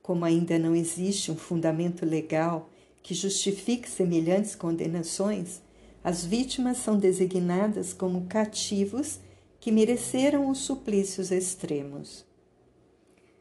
[0.00, 2.70] Como ainda não existe um fundamento legal
[3.02, 5.60] que justifique semelhantes condenações,
[6.02, 9.20] as vítimas são designadas como cativos
[9.64, 12.26] que mereceram os suplícios extremos.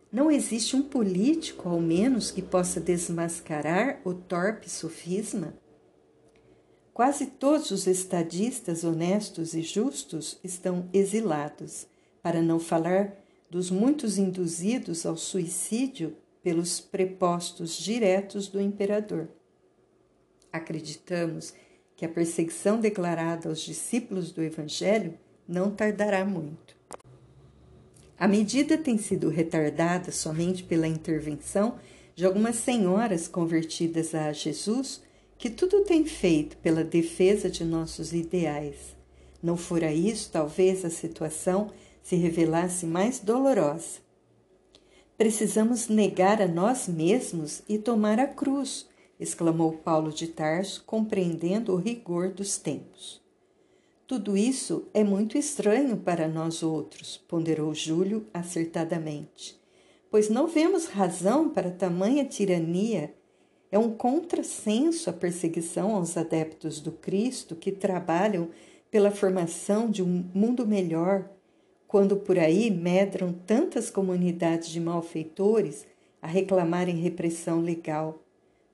[0.09, 5.53] Não existe um político, ao menos, que possa desmascarar o torpe sofisma?
[6.93, 11.87] Quase todos os estadistas honestos e justos estão exilados,
[12.21, 13.17] para não falar
[13.49, 19.27] dos muitos induzidos ao suicídio pelos prepostos diretos do imperador.
[20.53, 21.53] Acreditamos
[21.97, 26.75] que a perseguição declarada aos discípulos do Evangelho não tardará muito.
[28.17, 31.75] A medida tem sido retardada somente pela intervenção
[32.15, 35.01] de algumas senhoras convertidas a Jesus
[35.37, 38.95] que tudo tem feito pela defesa de nossos ideais.
[39.41, 41.69] Não fora isso, talvez a situação
[42.01, 43.99] se revelasse mais dolorosa.
[45.17, 48.87] Precisamos negar a nós mesmos e tomar a cruz,
[49.19, 53.22] exclamou Paulo de Tarso, compreendendo o rigor dos tempos.
[54.13, 59.59] Tudo isso é muito estranho para nós outros, ponderou Júlio acertadamente,
[60.11, 63.11] pois não vemos razão para tamanha tirania.
[63.71, 68.49] É um contrassenso a perseguição aos adeptos do Cristo que trabalham
[68.91, 71.27] pela formação de um mundo melhor,
[71.87, 75.87] quando por aí medram tantas comunidades de malfeitores
[76.21, 78.23] a reclamarem repressão legal.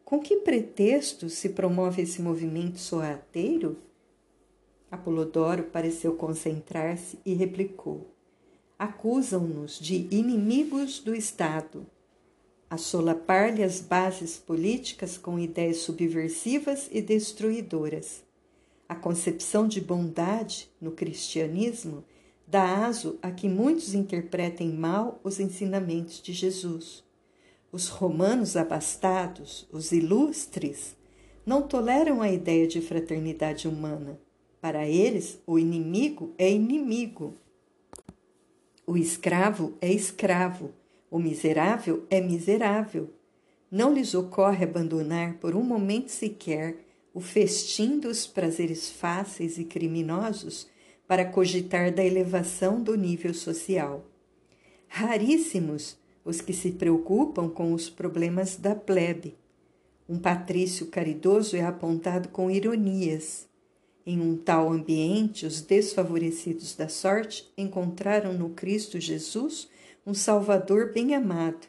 [0.03, 3.77] Com que pretexto se promove esse movimento sorrateiro?
[4.91, 8.07] Apolodoro pareceu concentrar-se e replicou:
[8.77, 11.85] Acusam-nos de inimigos do Estado,
[12.67, 18.23] a solapar-lhe as bases políticas com ideias subversivas e destruidoras.
[18.87, 22.03] A concepção de bondade no cristianismo
[22.47, 27.03] dá aso a que muitos interpretem mal os ensinamentos de Jesus.
[27.71, 30.95] Os romanos abastados, os ilustres,
[31.45, 34.19] não toleram a ideia de fraternidade humana
[34.61, 37.35] para eles, o inimigo é inimigo.
[38.85, 40.71] O escravo é escravo.
[41.09, 43.09] O miserável é miserável.
[43.71, 46.77] Não lhes ocorre abandonar por um momento sequer
[47.13, 50.67] o festim dos prazeres fáceis e criminosos
[51.07, 54.05] para cogitar da elevação do nível social.
[54.87, 59.35] Raríssimos os que se preocupam com os problemas da plebe.
[60.07, 63.48] Um patrício caridoso é apontado com ironias.
[64.11, 69.69] Em um tal ambiente, os desfavorecidos da sorte encontraram no Cristo Jesus
[70.03, 71.67] um Salvador bem amado,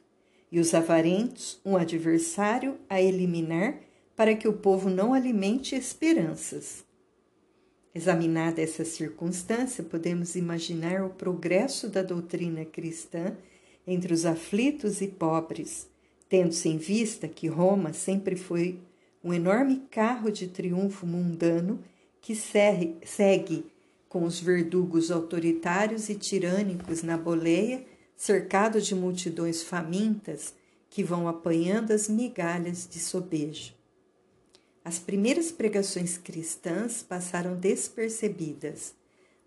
[0.51, 3.79] e os avarentos um adversário a eliminar
[4.17, 6.83] para que o povo não alimente esperanças.
[7.95, 13.37] Examinada essa circunstância, podemos imaginar o progresso da doutrina cristã
[13.87, 15.87] entre os aflitos e pobres,
[16.27, 18.79] tendo-se em vista que Roma sempre foi
[19.23, 21.79] um enorme carro de triunfo mundano
[22.21, 23.65] que segue
[24.09, 27.85] com os verdugos autoritários e tirânicos na boleia,
[28.17, 30.53] cercado de multidões famintas
[30.91, 33.73] que vão apanhando as migalhas de sobejo.
[34.85, 38.95] As primeiras pregações cristãs passaram despercebidas,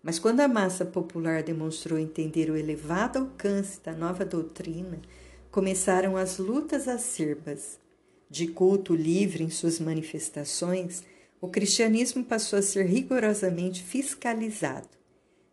[0.02, 5.00] mas quando a massa popular demonstrou entender o elevado alcance da nova doutrina,
[5.50, 7.78] começaram as lutas acerbas.
[8.30, 11.04] De culto livre em suas manifestações,
[11.44, 14.88] o cristianismo passou a ser rigorosamente fiscalizado.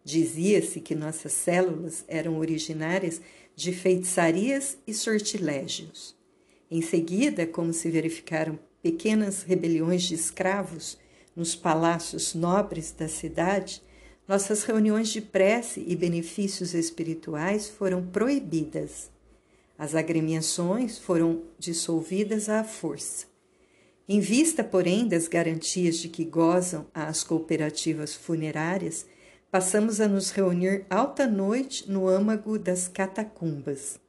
[0.06, 3.19] Dizia-se que nossas células eram originárias
[3.58, 6.15] de feitiçarias e sortilégios.
[6.71, 10.97] Em seguida, como se verificaram pequenas rebeliões de escravos
[11.36, 13.84] nos palácios nobres da cidade,
[14.25, 19.12] nossas reuniões de prece e benefícios espirituais foram proibidas.
[19.77, 23.31] As agremiações foram dissolvidas à força.
[24.08, 29.06] Em vista, porém, das garantias de que gozam as cooperativas funerárias,
[29.50, 34.00] passamos a nos reunir alta noite no âmago das catacumbas.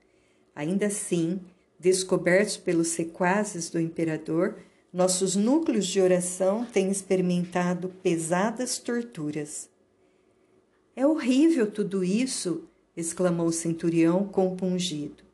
[0.55, 1.41] Ainda assim,
[1.79, 4.57] descobertos pelos sequazes do imperador,
[4.93, 9.69] nossos núcleos de oração têm experimentado pesadas torturas.
[10.95, 12.69] É horrível tudo isso!
[12.95, 15.25] exclamou o centurião compungido.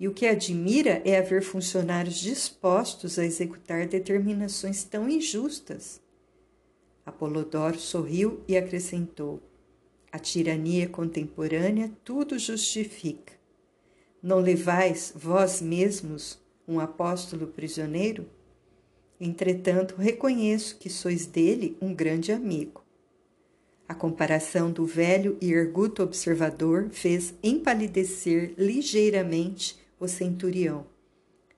[0.00, 6.00] E o que admira é haver funcionários dispostos a executar determinações tão injustas.
[7.04, 9.42] Apolodoro sorriu e acrescentou:
[10.10, 13.34] A tirania contemporânea tudo justifica.
[14.22, 18.26] Não levais vós mesmos um apóstolo prisioneiro?
[19.20, 22.82] Entretanto, reconheço que sois dele um grande amigo.
[23.86, 30.86] A comparação do velho e erguto observador fez empalidecer ligeiramente o centurião.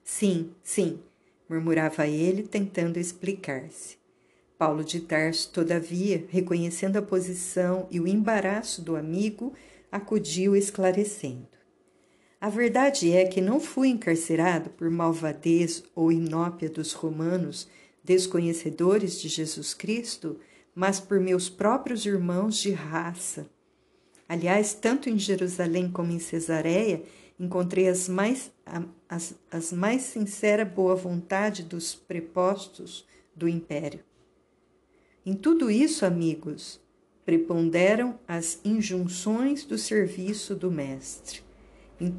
[0.05, 0.99] Sim, sim,
[1.49, 3.97] murmurava ele, tentando explicar-se.
[4.59, 9.55] Paulo de Tarso, todavia, reconhecendo a posição e o embaraço do amigo,
[9.91, 11.49] acudiu esclarecendo.
[12.41, 17.69] A verdade é que não fui encarcerado por malvadez ou inópia dos romanos,
[18.03, 20.41] desconhecedores de Jesus Cristo,
[20.75, 23.49] mas por meus próprios irmãos de raça.
[24.29, 27.03] Aliás, tanto em Jerusalém como em Cesareia,
[27.43, 28.53] encontrei as mais,
[29.09, 33.99] as, as mais sincera boa vontade dos prepostos do império.
[35.27, 36.81] Em tudo isso, amigos,
[37.25, 41.43] preponderam as injunções do serviço do mestre.
[42.01, 42.17] Em,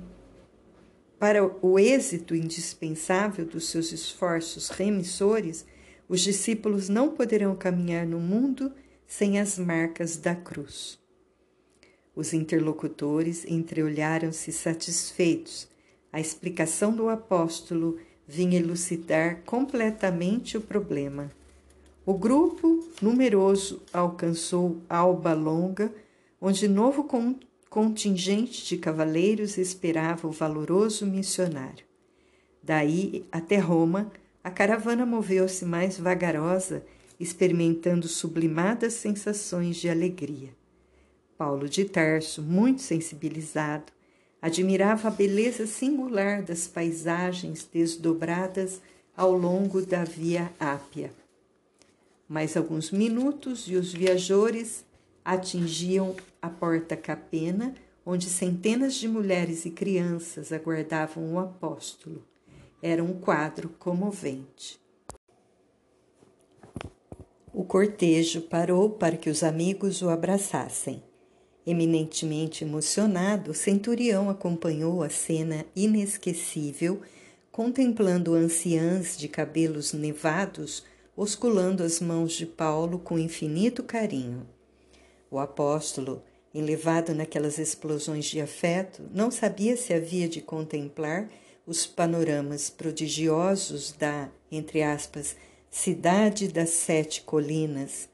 [1.18, 5.66] para o êxito indispensável dos seus esforços remissores,
[6.10, 8.74] os discípulos não poderão caminhar no mundo
[9.08, 11.02] sem as marcas da cruz.
[12.16, 15.68] Os interlocutores entreolharam-se satisfeitos.
[16.12, 17.98] A explicação do apóstolo
[18.28, 21.32] vinha elucidar completamente o problema.
[22.06, 25.92] O grupo numeroso alcançou Alba Longa,
[26.40, 27.08] onde novo
[27.70, 31.86] contingente de cavaleiros esperava o valoroso missionário.
[32.62, 34.12] Daí até Roma,
[34.44, 36.86] a caravana moveu-se mais vagarosa,
[37.20, 40.50] experimentando sublimadas sensações de alegria.
[41.38, 43.92] Paulo de Tarso, muito sensibilizado,
[44.42, 48.82] admirava a beleza singular das paisagens desdobradas
[49.16, 51.12] ao longo da Via Ápia.
[52.28, 54.86] Mais alguns minutos e os viajores
[55.24, 57.74] atingiam a porta capena,
[58.06, 62.24] onde centenas de mulheres e crianças aguardavam o apóstolo.
[62.82, 64.82] Era um quadro comovente.
[67.54, 71.02] O cortejo parou para que os amigos o abraçassem.
[71.66, 77.02] Eminentemente emocionado, o centurião acompanhou a cena inesquecível,
[77.52, 80.84] contemplando anciãs de cabelos nevados
[81.16, 84.48] osculando as mãos de Paulo com infinito carinho.
[85.30, 91.30] O apóstolo, enlevado naquelas explosões de afeto, não sabia se havia de contemplar
[91.66, 95.36] os panoramas prodigiosos da, entre aspas,
[95.70, 98.10] cidade das sete colinas,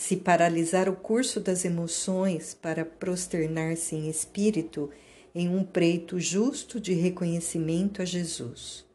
[0.00, 4.88] se paralisar o curso das emoções para prosternar-se em espírito
[5.34, 8.86] em um preito justo de reconhecimento a Jesus.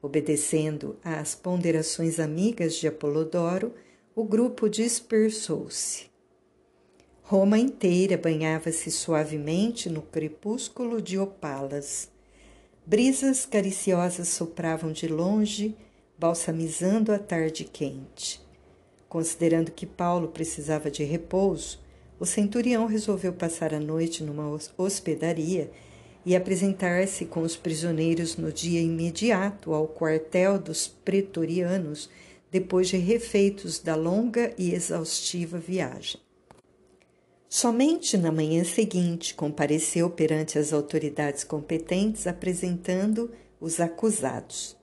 [0.00, 3.74] Obedecendo às ponderações amigas de Apolodoro,
[4.16, 6.06] o grupo dispersou-se.
[7.20, 12.10] Roma inteira banhava-se suavemente no crepúsculo de opalas.
[12.86, 15.76] Brisas cariciosas sopravam de longe,
[16.18, 18.41] balsamizando a tarde quente.
[19.12, 21.78] Considerando que Paulo precisava de repouso,
[22.18, 25.70] o centurião resolveu passar a noite numa hospedaria
[26.24, 32.08] e apresentar-se com os prisioneiros no dia imediato ao quartel dos pretorianos,
[32.50, 36.18] depois de refeitos da longa e exaustiva viagem.
[37.50, 44.74] Somente na manhã seguinte compareceu perante as autoridades competentes apresentando os acusados.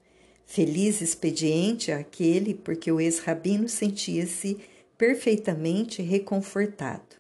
[0.52, 4.58] Feliz expediente aquele porque o ex-rabino sentia-se
[4.98, 7.18] perfeitamente reconfortado.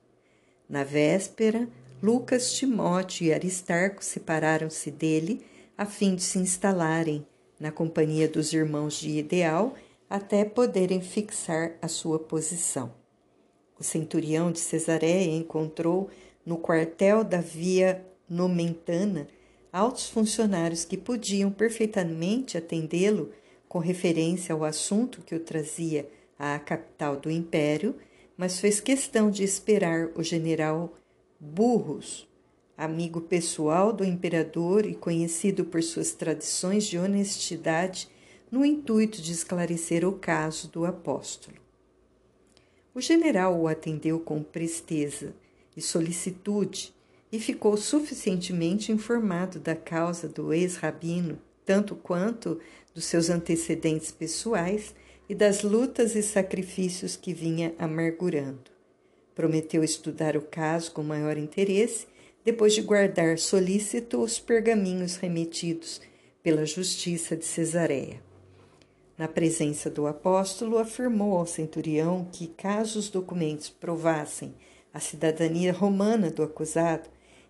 [0.68, 1.70] Na véspera,
[2.02, 5.46] Lucas, Timóteo e Aristarco separaram-se dele
[5.78, 7.24] a fim de se instalarem
[7.60, 9.76] na companhia dos irmãos de Ideal
[10.10, 12.92] até poderem fixar a sua posição.
[13.80, 16.10] O centurião de Cesareia encontrou
[16.44, 19.28] no quartel da Via Nomentana
[19.72, 23.32] altos funcionários que podiam perfeitamente atendê-lo
[23.68, 27.96] com referência ao assunto que o trazia à capital do império,
[28.36, 30.94] mas fez questão de esperar o general
[31.40, 32.28] Burros,
[32.78, 38.10] amigo pessoal do imperador e conhecido por suas tradições de honestidade,
[38.52, 41.58] no intuito de esclarecer o caso do apóstolo.
[42.96, 45.36] O general o atendeu com presteza
[45.78, 46.94] e solicitude
[47.32, 52.60] e ficou suficientemente informado da causa do ex-rabino, tanto quanto
[52.94, 54.96] dos seus antecedentes pessoais
[55.30, 58.72] e das lutas e sacrifícios que vinha amargurando.
[59.36, 62.08] Prometeu estudar o caso com maior interesse,
[62.44, 66.02] depois de guardar solícito os pergaminhos remetidos
[66.42, 68.22] pela justiça de Cesareia.
[69.18, 74.56] Na presença do apóstolo, afirmou ao centurião que, caso os documentos provassem
[74.94, 77.10] a cidadania romana do acusado,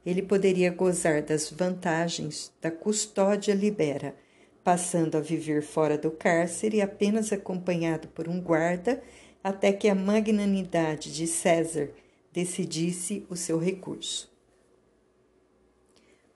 [0.09, 4.15] ele poderia gozar das vantagens da custódia libera,
[4.63, 9.01] passando a viver fora do cárcere apenas acompanhado por um guarda
[9.43, 11.89] até que a magnanimidade de César
[12.31, 14.29] decidisse o seu recurso.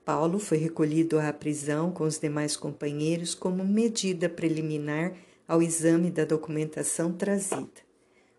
[0.04, 5.14] Paulo foi recolhido à prisão com os demais companheiros como medida preliminar
[5.48, 7.84] ao exame da documentação trazida.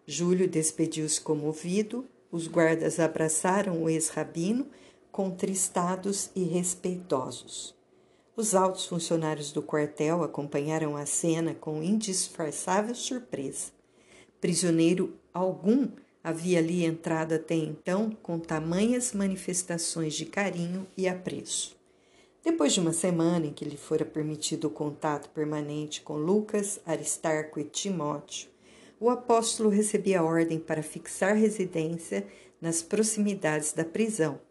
[0.05, 4.67] Júlio despediu-se comovido, os guardas abraçaram o ex-rabino,
[5.15, 7.73] contristados e respeitosos.
[8.35, 13.71] Os altos funcionários do quartel acompanharam a cena com indisfarçável surpresa.
[14.41, 15.87] Prisioneiro algum
[16.21, 21.77] havia ali entrado até então com tamanhas manifestações de carinho e apreço.
[22.43, 27.57] Depois de uma semana em que lhe fora permitido o contato permanente com Lucas, Aristarco
[27.57, 28.49] e Timóteo,
[28.99, 32.27] o apóstolo recebia ordem para fixar residência
[32.59, 34.41] nas proximidades da prisão,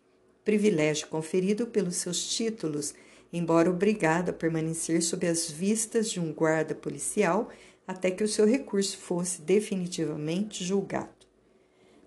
[0.45, 2.95] privilégio conferido pelos seus títulos
[3.34, 7.49] embora obrigado a permanecer sob as vistas de um guarda policial
[7.84, 11.26] até que o seu recurso fosse definitivamente julgado.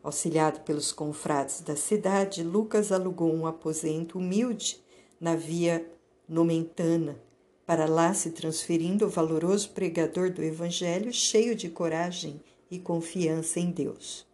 [0.01, 4.81] Auxiliado pelos confrades da cidade, Lucas alugou um aposento humilde
[5.19, 5.85] na via
[6.29, 7.21] Nomentana,
[7.65, 12.39] para lá se transferindo o valoroso pregador do Evangelho, cheio de coragem
[12.71, 14.26] e confiança em Deus.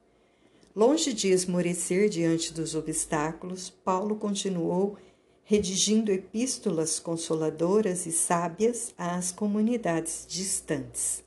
[0.75, 4.97] Longe de esmorecer diante dos obstáculos, Paulo continuou
[5.43, 11.23] redigindo epístolas consoladoras e sábias às comunidades distantes.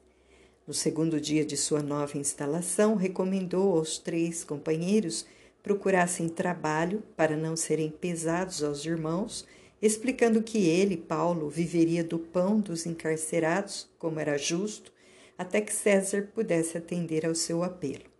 [0.66, 5.24] No segundo dia de sua nova instalação, recomendou aos três companheiros
[5.62, 9.46] procurassem trabalho para não serem pesados aos irmãos,
[9.80, 14.92] explicando que ele, Paulo, viveria do pão dos encarcerados, como era justo,
[15.38, 18.15] até que César pudesse atender ao seu apelo.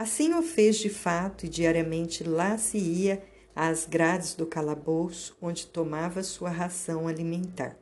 [0.00, 3.22] Assim o fez de fato e diariamente lá se ia
[3.54, 7.76] às grades do calabouço, onde tomava sua ração alimentar.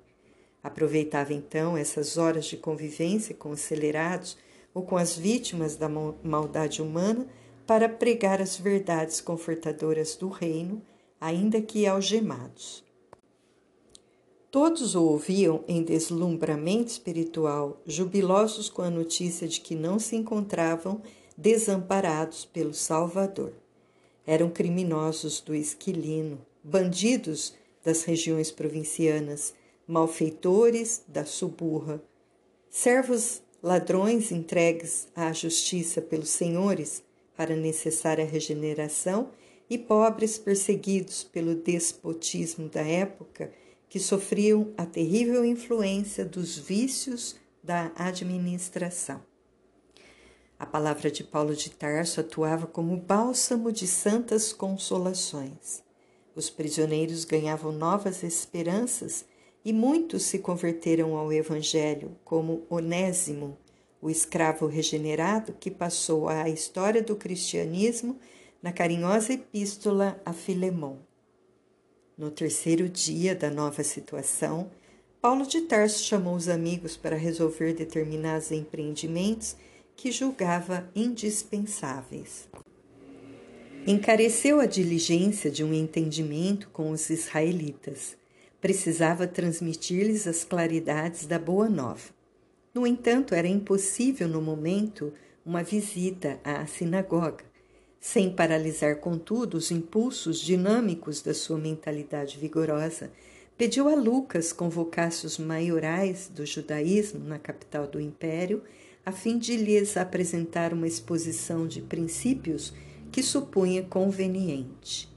[0.60, 4.36] Aproveitava então essas horas de convivência com os acelerados
[4.74, 7.24] ou com as vítimas da maldade humana
[7.64, 10.82] para pregar as verdades confortadoras do reino,
[11.20, 12.82] ainda que algemados.
[14.50, 21.00] Todos o ouviam em deslumbramento espiritual, jubilosos com a notícia de que não se encontravam
[21.38, 23.52] desamparados pelo Salvador.
[24.26, 29.54] Eram criminosos do Esquilino, bandidos das regiões provincianas,
[29.86, 32.02] malfeitores da suburra,
[32.68, 37.04] servos ladrões entregues à justiça pelos senhores
[37.36, 39.30] para necessária regeneração
[39.70, 43.52] e pobres perseguidos pelo despotismo da época
[43.88, 49.27] que sofriam a terrível influência dos vícios da administração.
[50.58, 55.84] A palavra de Paulo de Tarso atuava como bálsamo de santas consolações.
[56.34, 59.24] Os prisioneiros ganhavam novas esperanças
[59.64, 63.56] e muitos se converteram ao Evangelho, como Onésimo,
[64.02, 68.18] o escravo regenerado que passou à história do cristianismo
[68.60, 70.98] na carinhosa epístola a Filemão.
[72.16, 74.70] No terceiro dia da nova situação,
[75.20, 79.56] Paulo de Tarso chamou os amigos para resolver determinados empreendimentos
[79.98, 82.48] que julgava indispensáveis.
[83.84, 88.16] Encareceu a diligência de um entendimento com os israelitas.
[88.60, 92.10] Precisava transmitir-lhes as claridades da Boa Nova.
[92.72, 95.12] No entanto, era impossível no momento
[95.44, 97.44] uma visita à sinagoga,
[97.98, 103.10] sem paralisar, contudo, os impulsos dinâmicos da sua mentalidade vigorosa.
[103.56, 108.62] Pediu a Lucas convocasse os maiorais do judaísmo na capital do império
[109.04, 112.72] a fim de lhes apresentar uma exposição de princípios
[113.10, 115.08] que supunha conveniente.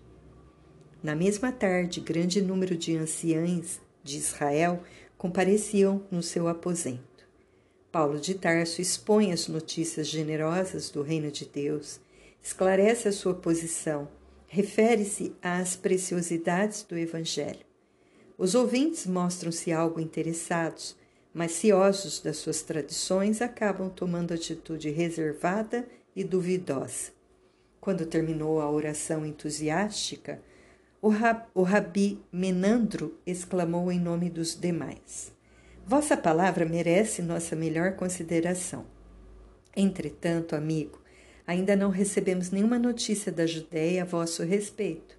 [1.03, 4.83] Na mesma tarde, grande número de anciães de Israel
[5.17, 7.27] compareciam no seu aposento.
[7.91, 11.99] Paulo de Tarso expõe as notícias generosas do reino de Deus,
[12.41, 14.07] esclarece a sua posição,
[14.47, 17.65] refere-se às preciosidades do Evangelho.
[18.37, 20.95] Os ouvintes mostram-se algo interessados,
[21.33, 27.11] mas ciosos das suas tradições acabam tomando atitude reservada e duvidosa.
[27.79, 30.41] Quando terminou a oração entusiástica,
[31.01, 35.31] o, rab, o rabi Menandro exclamou em nome dos demais:
[35.85, 38.85] Vossa palavra merece nossa melhor consideração.
[39.75, 41.01] Entretanto, amigo,
[41.47, 45.17] ainda não recebemos nenhuma notícia da Judéia a vosso respeito.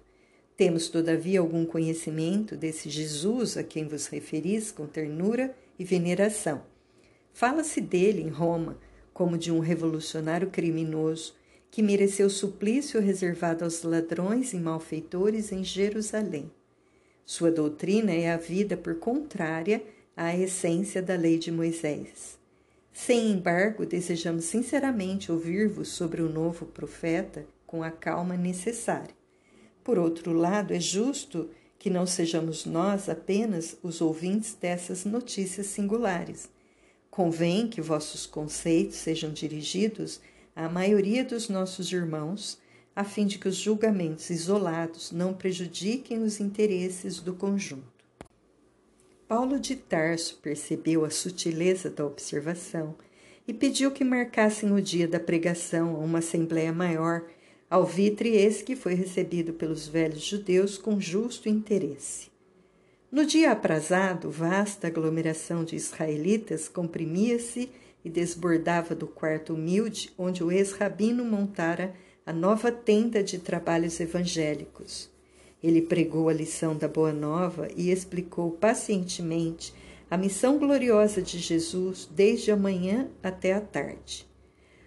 [0.55, 6.63] Temos, todavia, algum conhecimento desse Jesus a quem vos referis com ternura e veneração.
[7.33, 8.77] Fala-se dele em Roma
[9.13, 11.35] como de um revolucionário criminoso
[11.69, 16.51] que mereceu suplício reservado aos ladrões e malfeitores em Jerusalém.
[17.25, 19.83] Sua doutrina é a vida por contrária
[20.15, 22.37] à essência da lei de Moisés.
[22.91, 29.15] Sem embargo, desejamos sinceramente ouvir-vos sobre o novo profeta com a calma necessária.
[29.83, 31.49] Por outro lado, é justo
[31.83, 36.47] que não sejamos nós apenas os ouvintes dessas notícias singulares.
[37.11, 40.21] Convém que vossos conceitos sejam dirigidos
[40.55, 42.57] à maioria dos nossos irmãos,
[42.95, 47.83] a fim de que os julgamentos isolados não prejudiquem os interesses do conjunto.
[49.27, 52.95] Paulo de Tarso percebeu a sutileza da observação
[53.45, 57.25] e pediu que marcassem o dia da pregação a uma assembleia maior
[57.73, 62.31] alvitre esse que foi recebido pelos velhos judeus com justo interesse.
[63.11, 67.71] No dia aprazado, vasta aglomeração de israelitas comprimia-se
[68.05, 75.09] e desbordava do quarto humilde onde o ex-rabino montara a nova tenda de trabalhos evangélicos.
[75.63, 79.73] Ele pregou a lição da Boa Nova e explicou pacientemente
[80.11, 84.31] a missão gloriosa de Jesus desde a manhã até a tarde.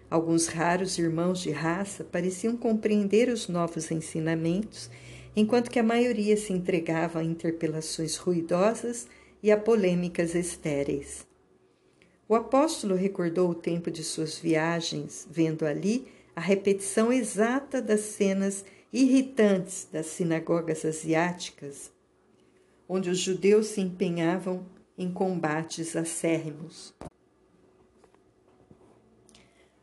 [0.09, 4.89] Alguns raros irmãos de raça pareciam compreender os novos ensinamentos,
[5.35, 9.07] enquanto que a maioria se entregava a interpelações ruidosas
[9.43, 11.27] e a polêmicas estéreis.
[12.27, 18.63] O apóstolo recordou o tempo de suas viagens, vendo ali a repetição exata das cenas
[18.91, 21.91] irritantes das sinagogas asiáticas,
[22.87, 24.65] onde os judeus se empenhavam
[24.97, 26.93] em combates acérrimos.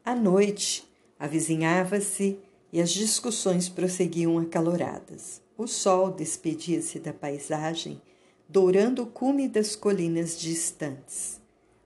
[0.04, 0.86] À noite,
[1.18, 2.38] avizinhava-se
[2.70, 5.40] e as discussões prosseguiam acaloradas.
[5.56, 8.02] O sol despedia-se da paisagem,
[8.46, 11.40] dourando o cume das colinas distantes.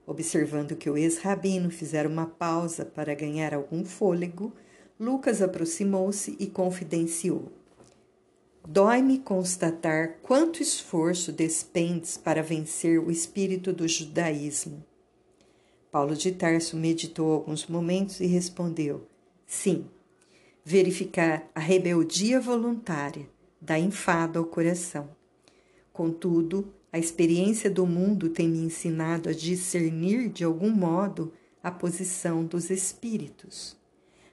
[0.05, 4.51] Observando que o ex-rabino fizera uma pausa para ganhar algum fôlego,
[4.99, 7.49] Lucas aproximou-se e confidenciou:
[8.67, 14.83] Dói-me constatar quanto esforço despendes para vencer o espírito do judaísmo.
[15.91, 19.07] Paulo de Tarso meditou alguns momentos e respondeu:
[19.47, 19.85] Sim,
[20.63, 23.27] verificar a rebeldia voluntária
[23.59, 25.09] dá enfado ao coração.
[25.91, 32.45] Contudo, a experiência do mundo tem me ensinado a discernir de algum modo a posição
[32.45, 33.77] dos espíritos.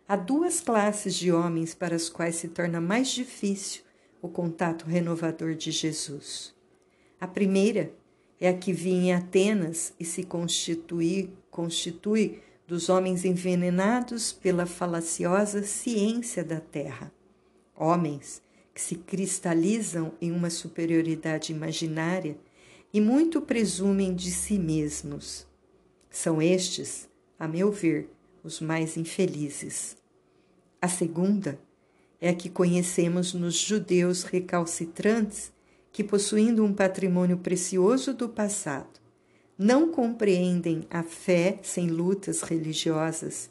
[0.09, 3.83] Há duas classes de homens para as quais se torna mais difícil
[4.23, 6.55] o contato renovador de Jesus.
[7.21, 7.93] A primeira
[8.41, 15.63] é a que vinha em Atenas e se constitui, constitui dos homens envenenados pela falaciosa
[15.63, 17.13] ciência da terra.
[17.75, 18.43] Homens
[18.75, 22.37] que se cristalizam em uma superioridade imaginária
[22.93, 25.47] e muito presumem de si mesmos.
[26.11, 27.09] São estes,
[27.39, 28.11] a meu ver,
[28.43, 29.97] os mais infelizes.
[30.81, 31.59] A segunda
[32.21, 35.53] é a que conhecemos nos judeus recalcitrantes
[35.97, 39.01] que, possuindo um patrimônio precioso do passado,
[39.57, 43.49] não compreendem a fé sem lutas religiosas,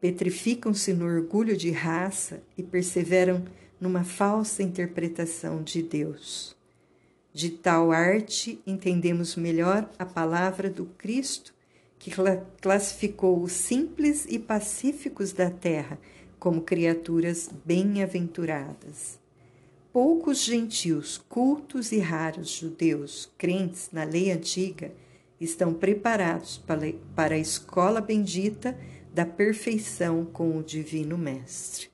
[0.00, 3.44] petrificam-se no orgulho de raça e perseveram
[3.80, 6.56] numa falsa interpretação de Deus.
[7.34, 11.52] De tal arte entendemos melhor a palavra do Cristo,
[11.98, 12.12] que
[12.60, 15.98] classificou os simples e pacíficos da terra
[16.38, 19.18] como criaturas bem-aventuradas.
[20.00, 24.92] Poucos gentios, cultos e raros judeus, crentes na lei antiga,
[25.40, 26.62] estão preparados
[27.16, 28.78] para a escola bendita
[29.12, 31.90] da perfeição com o Divino Mestre.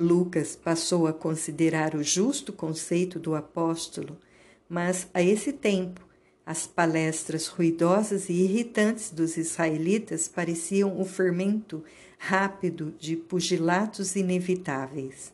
[0.00, 4.18] Lucas passou a considerar o justo conceito do apóstolo,
[4.66, 6.08] mas a esse tempo
[6.46, 11.84] as palestras ruidosas e irritantes dos israelitas pareciam o fermento
[12.16, 15.33] rápido de pugilatos inevitáveis.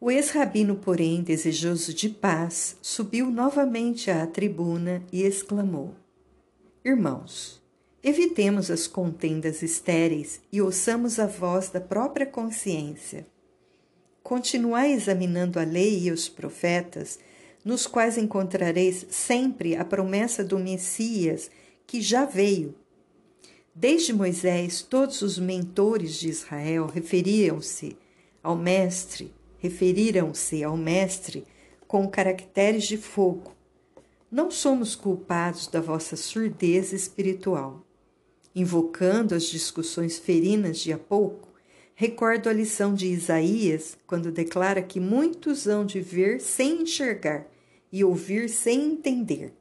[0.00, 5.94] O ex-rabino, porém, desejoso de paz, subiu novamente à tribuna e exclamou:
[6.84, 7.60] Irmãos,
[8.02, 13.26] evitemos as contendas estéreis e ouçamos a voz da própria consciência.
[14.22, 17.18] Continuai examinando a lei e os profetas,
[17.64, 21.50] nos quais encontrareis sempre a promessa do Messias
[21.86, 22.74] que já veio
[23.80, 27.96] Desde Moisés, todos os mentores de Israel referiam-se
[28.42, 31.44] ao mestre, referiram-se ao mestre
[31.86, 33.52] com caracteres de fogo.
[34.30, 37.84] Não somos culpados da vossa surdez espiritual.
[38.54, 41.48] Invocando as discussões ferinas de há pouco,
[41.94, 47.46] recordo a lição de Isaías, quando declara que muitos hão de ver sem enxergar
[47.90, 49.52] e ouvir sem entender.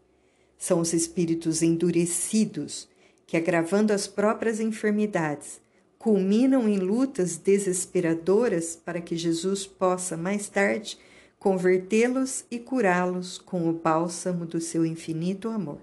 [0.58, 2.90] São os espíritos endurecidos
[3.26, 5.62] que, agravando as próprias enfermidades,
[6.08, 10.98] culminam em lutas desesperadoras para que Jesus possa, mais tarde,
[11.38, 15.82] convertê-los e curá-los com o bálsamo do seu infinito amor.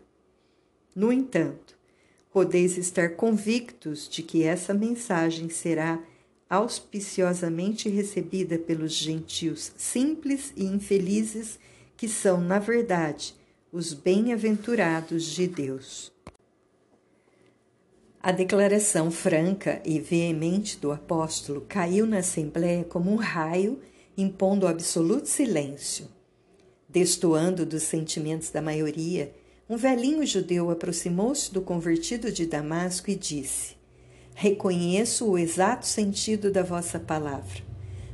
[0.97, 1.77] No entanto,
[2.33, 6.03] podeis estar convictos de que essa mensagem será
[6.49, 11.59] auspiciosamente recebida pelos gentios simples e infelizes
[11.99, 13.35] que são, na verdade,
[13.70, 16.14] os bem-aventurados de Deus.
[18.27, 23.81] A declaração franca e veemente do apóstolo caiu na assembléia como um raio,
[24.16, 26.09] impondo absoluto silêncio.
[26.89, 29.31] Destoando dos sentimentos da maioria,
[29.68, 33.77] um velhinho judeu aproximou-se do convertido de Damasco e disse:
[34.35, 37.61] Reconheço o exato sentido da vossa palavra,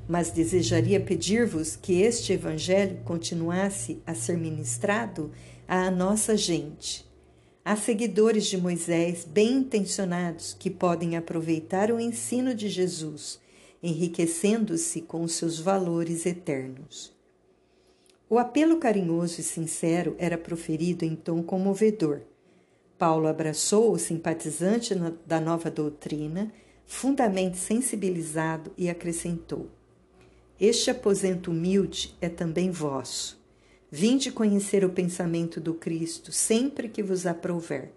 [0.08, 5.30] mas desejaria pedir-vos que este evangelho continuasse a ser ministrado
[5.68, 7.08] à nossa gente
[7.64, 13.40] Há seguidores de Moisés bem intencionados que podem aproveitar o ensino de Jesus
[13.82, 17.12] enriquecendo-se com seus valores eternos.
[18.28, 22.20] O apelo carinhoso e sincero era proferido em tom comovedor.
[22.98, 24.94] Paulo abraçou o simpatizante
[25.26, 26.52] da nova doutrina,
[26.86, 29.68] fundamente sensibilizado, e acrescentou:
[30.60, 33.39] Este aposento humilde é também vosso.
[33.92, 37.90] Vinde conhecer o pensamento do Cristo sempre que vos aprouver.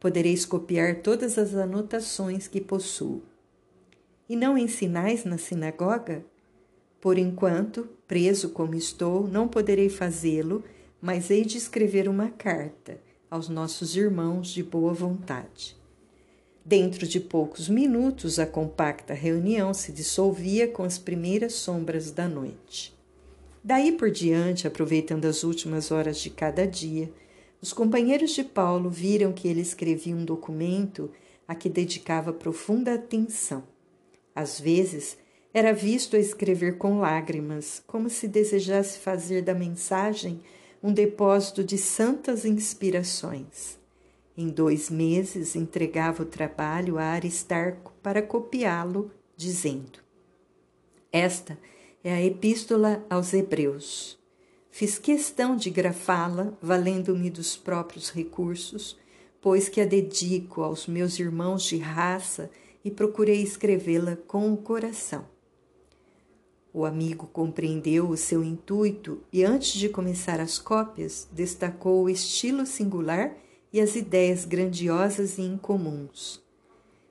[0.00, 3.22] Podereis copiar todas as anotações que possuo.
[4.28, 6.24] E não ensinais na sinagoga?
[7.00, 10.64] Por enquanto, preso como estou, não poderei fazê-lo,
[11.00, 12.98] mas hei de escrever uma carta
[13.30, 15.76] aos nossos irmãos de boa vontade.
[16.64, 22.95] Dentro de poucos minutos, a compacta reunião se dissolvia com as primeiras sombras da noite.
[23.66, 27.12] Daí por diante, aproveitando as últimas horas de cada dia,
[27.60, 31.10] os companheiros de Paulo viram que ele escrevia um documento
[31.48, 33.64] a que dedicava profunda atenção.
[34.32, 35.18] Às vezes,
[35.52, 40.40] era visto a escrever com lágrimas, como se desejasse fazer da mensagem
[40.80, 43.80] um depósito de santas inspirações.
[44.36, 49.98] Em dois meses entregava o trabalho a Aristarco para copiá-lo, dizendo:
[51.10, 51.75] Esta é
[52.12, 54.16] a Epístola aos Hebreus.
[54.70, 58.96] Fiz questão de grafá-la, valendo-me dos próprios recursos,
[59.40, 62.48] pois que a dedico aos meus irmãos de raça
[62.84, 65.26] e procurei escrevê-la com o coração.
[66.72, 72.66] O amigo compreendeu o seu intuito e, antes de começar as cópias, destacou o estilo
[72.66, 73.36] singular
[73.72, 76.45] e as ideias grandiosas e incomuns.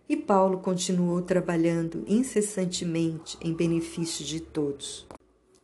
[0.08, 5.08] E Paulo continuou trabalhando incessantemente em benefício de todos.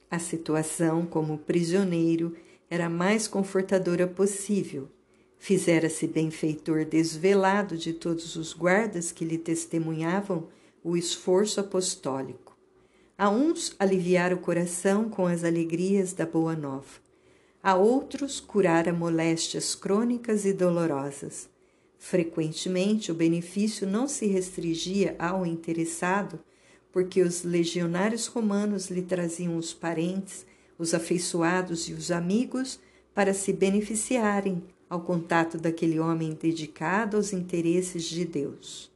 [0.09, 2.35] A situação como prisioneiro
[2.69, 4.89] era a mais confortadora possível.
[5.37, 10.47] Fizera-se benfeitor desvelado de todos os guardas que lhe testemunhavam
[10.83, 12.57] o esforço apostólico.
[13.17, 16.99] A uns aliviar o coração com as alegrias da boa nova.
[17.61, 21.50] A outros curara moléstias crônicas e dolorosas.
[22.03, 26.39] Frequentemente, o benefício não se restringia ao interessado,
[26.91, 30.43] porque os legionários romanos lhe traziam os parentes,
[30.79, 32.79] os afeiçoados e os amigos
[33.13, 38.91] para se beneficiarem ao contato daquele homem dedicado aos interesses de Deus.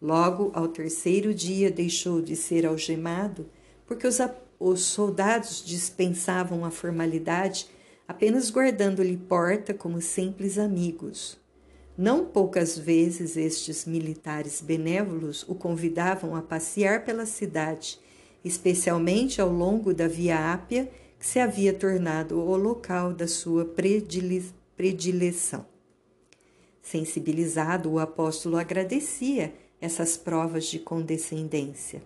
[0.00, 3.48] Logo, ao terceiro dia, deixou de ser algemado,
[3.86, 4.18] porque os,
[4.60, 7.66] os soldados dispensavam a formalidade,
[8.06, 11.38] apenas guardando-lhe porta como simples amigos.
[12.00, 17.98] Não poucas vezes estes militares benévolos o convidavam a passear pela cidade,
[18.44, 20.88] especialmente ao longo da Via Ápia,
[21.18, 23.64] que se havia tornado o local da sua
[24.76, 25.66] predileção.
[26.80, 32.00] Sensibilizado, o apóstolo agradecia essas provas de condescendência.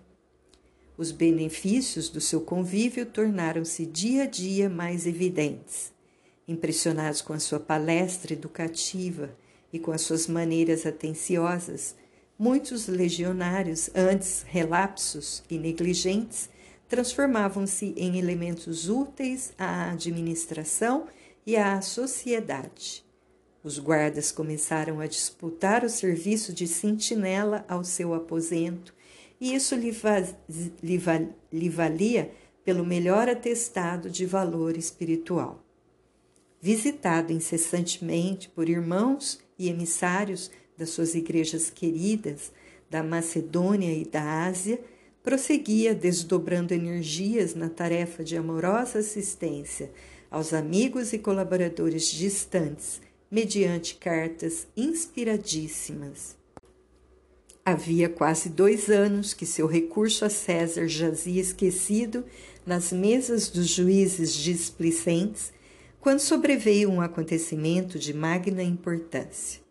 [0.97, 5.93] Os benefícios do seu convívio tornaram-se dia a dia mais evidentes.
[6.47, 9.29] Impressionados com a sua palestra educativa,
[9.73, 11.95] e com as suas maneiras atenciosas,
[12.37, 16.47] muitos legionários, antes relapsos e negligentes,
[16.87, 21.07] transformavam-se em elementos úteis à administração
[21.43, 23.03] e à sociedade.
[23.63, 28.93] Os guardas começaram a disputar o serviço de sentinela ao seu aposento,
[29.41, 29.91] e isso lhe,
[30.83, 31.01] lhe,
[31.51, 32.31] lhe valia
[32.63, 35.63] pelo melhor atestado de valor espiritual.
[36.61, 42.51] Visitado incessantemente por irmãos e emissários das suas igrejas queridas
[42.89, 44.79] da Macedônia e da Ásia,
[45.23, 49.91] prosseguia desdobrando energias na tarefa de amorosa assistência
[50.29, 52.99] aos amigos e colaboradores distantes,
[53.29, 56.35] mediante cartas inspiradíssimas.
[57.63, 62.25] Havia quase dois anos que seu recurso a César jazia esquecido
[62.65, 65.52] nas mesas dos juízes displicentes
[66.03, 69.61] quando sobreveio um acontecimento de magna importância.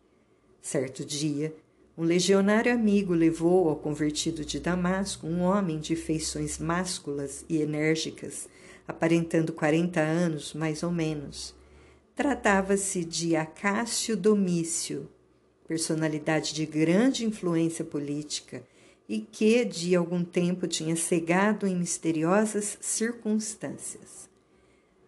[0.63, 1.55] Certo dia,
[1.95, 8.49] um legionário amigo levou ao convertido de Damasco um homem de feições másculas e enérgicas,
[8.89, 11.55] aparentando quarenta anos, mais ou menos.
[12.17, 15.11] Tratava-se de Acácio Domício,
[15.69, 18.63] personalidade de grande influência política
[19.07, 24.32] e que de algum tempo tinha cegado em misteriosas circunstâncias.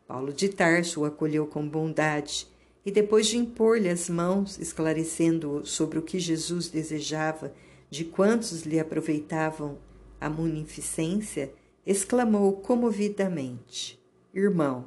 [0.06, 2.46] Paulo de Tarso o acolheu com bondade
[2.84, 7.52] e, depois de impor-lhe as mãos, esclarecendo-o sobre o que Jesus desejava,
[7.88, 9.78] de quantos lhe aproveitavam
[10.20, 11.52] a munificência,
[11.86, 13.98] exclamou comovidamente:
[14.34, 14.86] Irmão,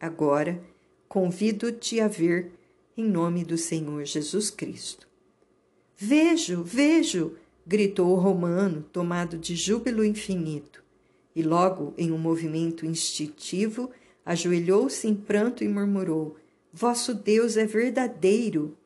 [0.00, 0.62] agora
[1.08, 2.52] convido-te a ver
[2.96, 5.08] em nome do Senhor Jesus Cristo.
[5.96, 7.36] Vejo, vejo,
[7.66, 10.82] gritou o romano, tomado de júbilo infinito,
[11.34, 13.90] e logo, em um movimento instintivo,
[14.24, 16.36] ajoelhou-se em pranto e murmurou:
[16.72, 18.76] Vosso Deus é verdadeiro.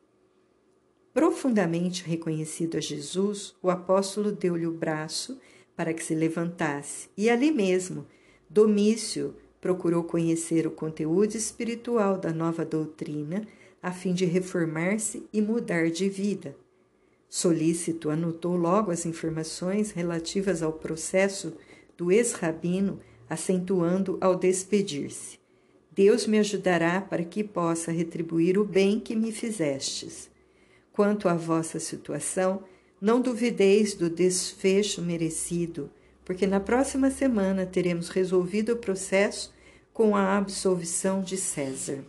[1.13, 5.39] Profundamente reconhecido a Jesus, o apóstolo deu-lhe o braço
[5.75, 8.05] para que se levantasse, e ali mesmo,
[8.49, 13.47] Domício procurou conhecer o conteúdo espiritual da nova doutrina
[13.81, 16.55] a fim de reformar-se e mudar de vida.
[17.29, 21.53] Solícito anotou logo as informações relativas ao processo
[21.95, 22.99] do ex-rabino,
[23.29, 25.39] acentuando ao despedir-se:
[25.91, 30.29] Deus me ajudará para que possa retribuir o bem que me fizestes.
[30.91, 32.63] Quanto à vossa situação,
[33.01, 35.89] não duvideis do desfecho merecido,
[36.25, 39.53] porque na próxima semana teremos resolvido o processo
[39.93, 42.03] com a absolvição de César.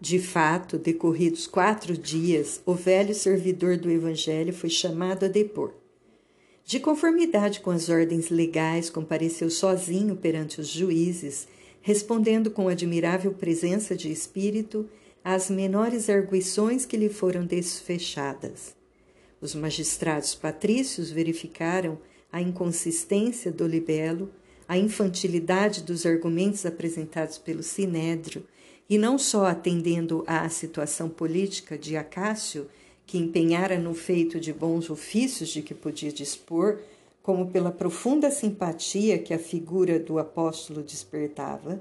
[0.00, 5.81] De fato, decorridos quatro dias, o velho servidor do Evangelho foi chamado a depor.
[6.72, 11.46] De conformidade com as ordens legais, compareceu sozinho perante os juízes,
[11.82, 14.88] respondendo com admirável presença de espírito
[15.22, 18.74] às menores arguições que lhe foram desfechadas.
[19.38, 21.98] Os magistrados patrícios verificaram
[22.32, 24.30] a inconsistência do libelo,
[24.66, 28.46] a infantilidade dos argumentos apresentados pelo sinédrio,
[28.88, 32.66] e não só atendendo à situação política de Acácio,
[33.12, 36.78] que empenhara no feito de bons ofícios de que podia dispor,
[37.22, 41.78] como pela profunda simpatia que a figura do apóstolo despertava,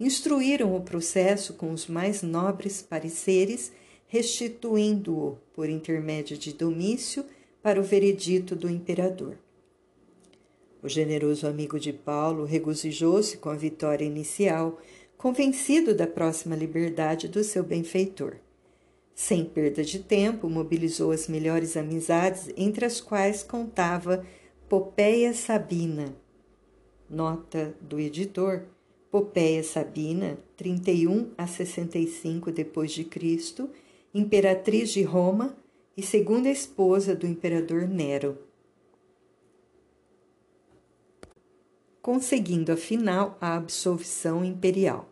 [0.00, 3.70] instruíram o processo com os mais nobres pareceres,
[4.08, 7.26] restituindo-o, por intermédio de Domício,
[7.62, 9.36] para o veredito do imperador.
[10.82, 14.80] O generoso amigo de Paulo regozijou-se com a vitória inicial,
[15.18, 18.36] convencido da próxima liberdade do seu benfeitor.
[19.14, 24.24] Sem perda de tempo, mobilizou as melhores amizades, entre as quais contava
[24.68, 26.14] Popeia Sabina.
[27.08, 28.66] Nota do editor:
[29.10, 33.68] Popeia Sabina, 31 a 65 depois de Cristo,
[34.14, 35.56] imperatriz de Roma
[35.96, 38.38] e segunda esposa do imperador Nero.
[42.00, 45.09] Conseguindo afinal a absolvição imperial.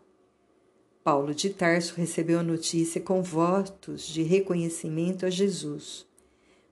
[1.09, 6.05] Paulo de Tarso recebeu a notícia com votos de reconhecimento a Jesus.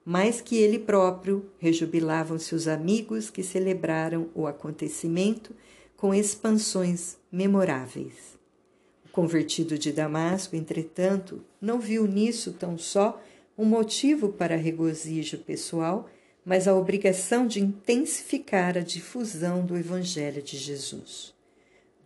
[0.05, 5.55] Mais que ele próprio, rejubilavam-se os amigos que celebraram o acontecimento
[5.95, 8.37] com expansões memoráveis.
[9.07, 13.19] O convertido de Damasco, entretanto, não viu nisso tão só
[13.57, 16.07] um motivo para regozijo pessoal,
[16.45, 21.35] mas a obrigação de intensificar a difusão do Evangelho de Jesus.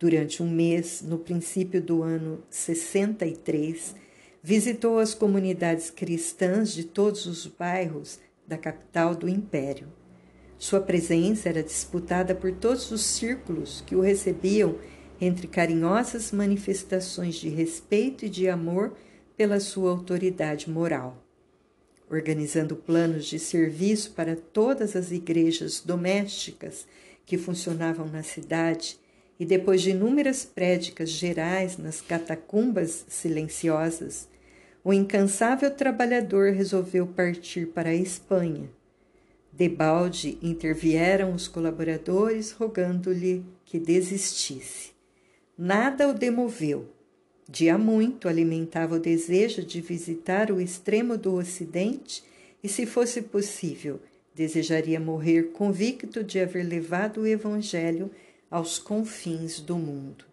[0.02, 3.94] Durante um mês, no princípio do ano 63,
[4.42, 9.86] visitou as comunidades cristãs de todos os bairros da capital do império.
[10.58, 14.76] Sua presença era disputada por todos os círculos que o recebiam
[15.20, 18.96] entre carinhosas manifestações de respeito e de amor
[19.36, 21.24] pela sua autoridade moral.
[22.10, 26.88] Organizando planos de serviço para todas as igrejas domésticas
[27.24, 29.00] que funcionavam na cidade,
[29.38, 34.28] e depois de inúmeras prédicas gerais nas catacumbas silenciosas,
[34.84, 38.68] o incansável trabalhador resolveu partir para a Espanha.
[39.52, 44.92] Debalde intervieram os colaboradores, rogando-lhe que desistisse.
[45.56, 46.88] Nada o demoveu.
[47.48, 52.24] De muito alimentava o desejo de visitar o extremo do Ocidente
[52.62, 54.00] e, se fosse possível,
[54.34, 58.10] desejaria morrer convicto de haver levado o Evangelho
[58.52, 60.26] aos confins do mundo.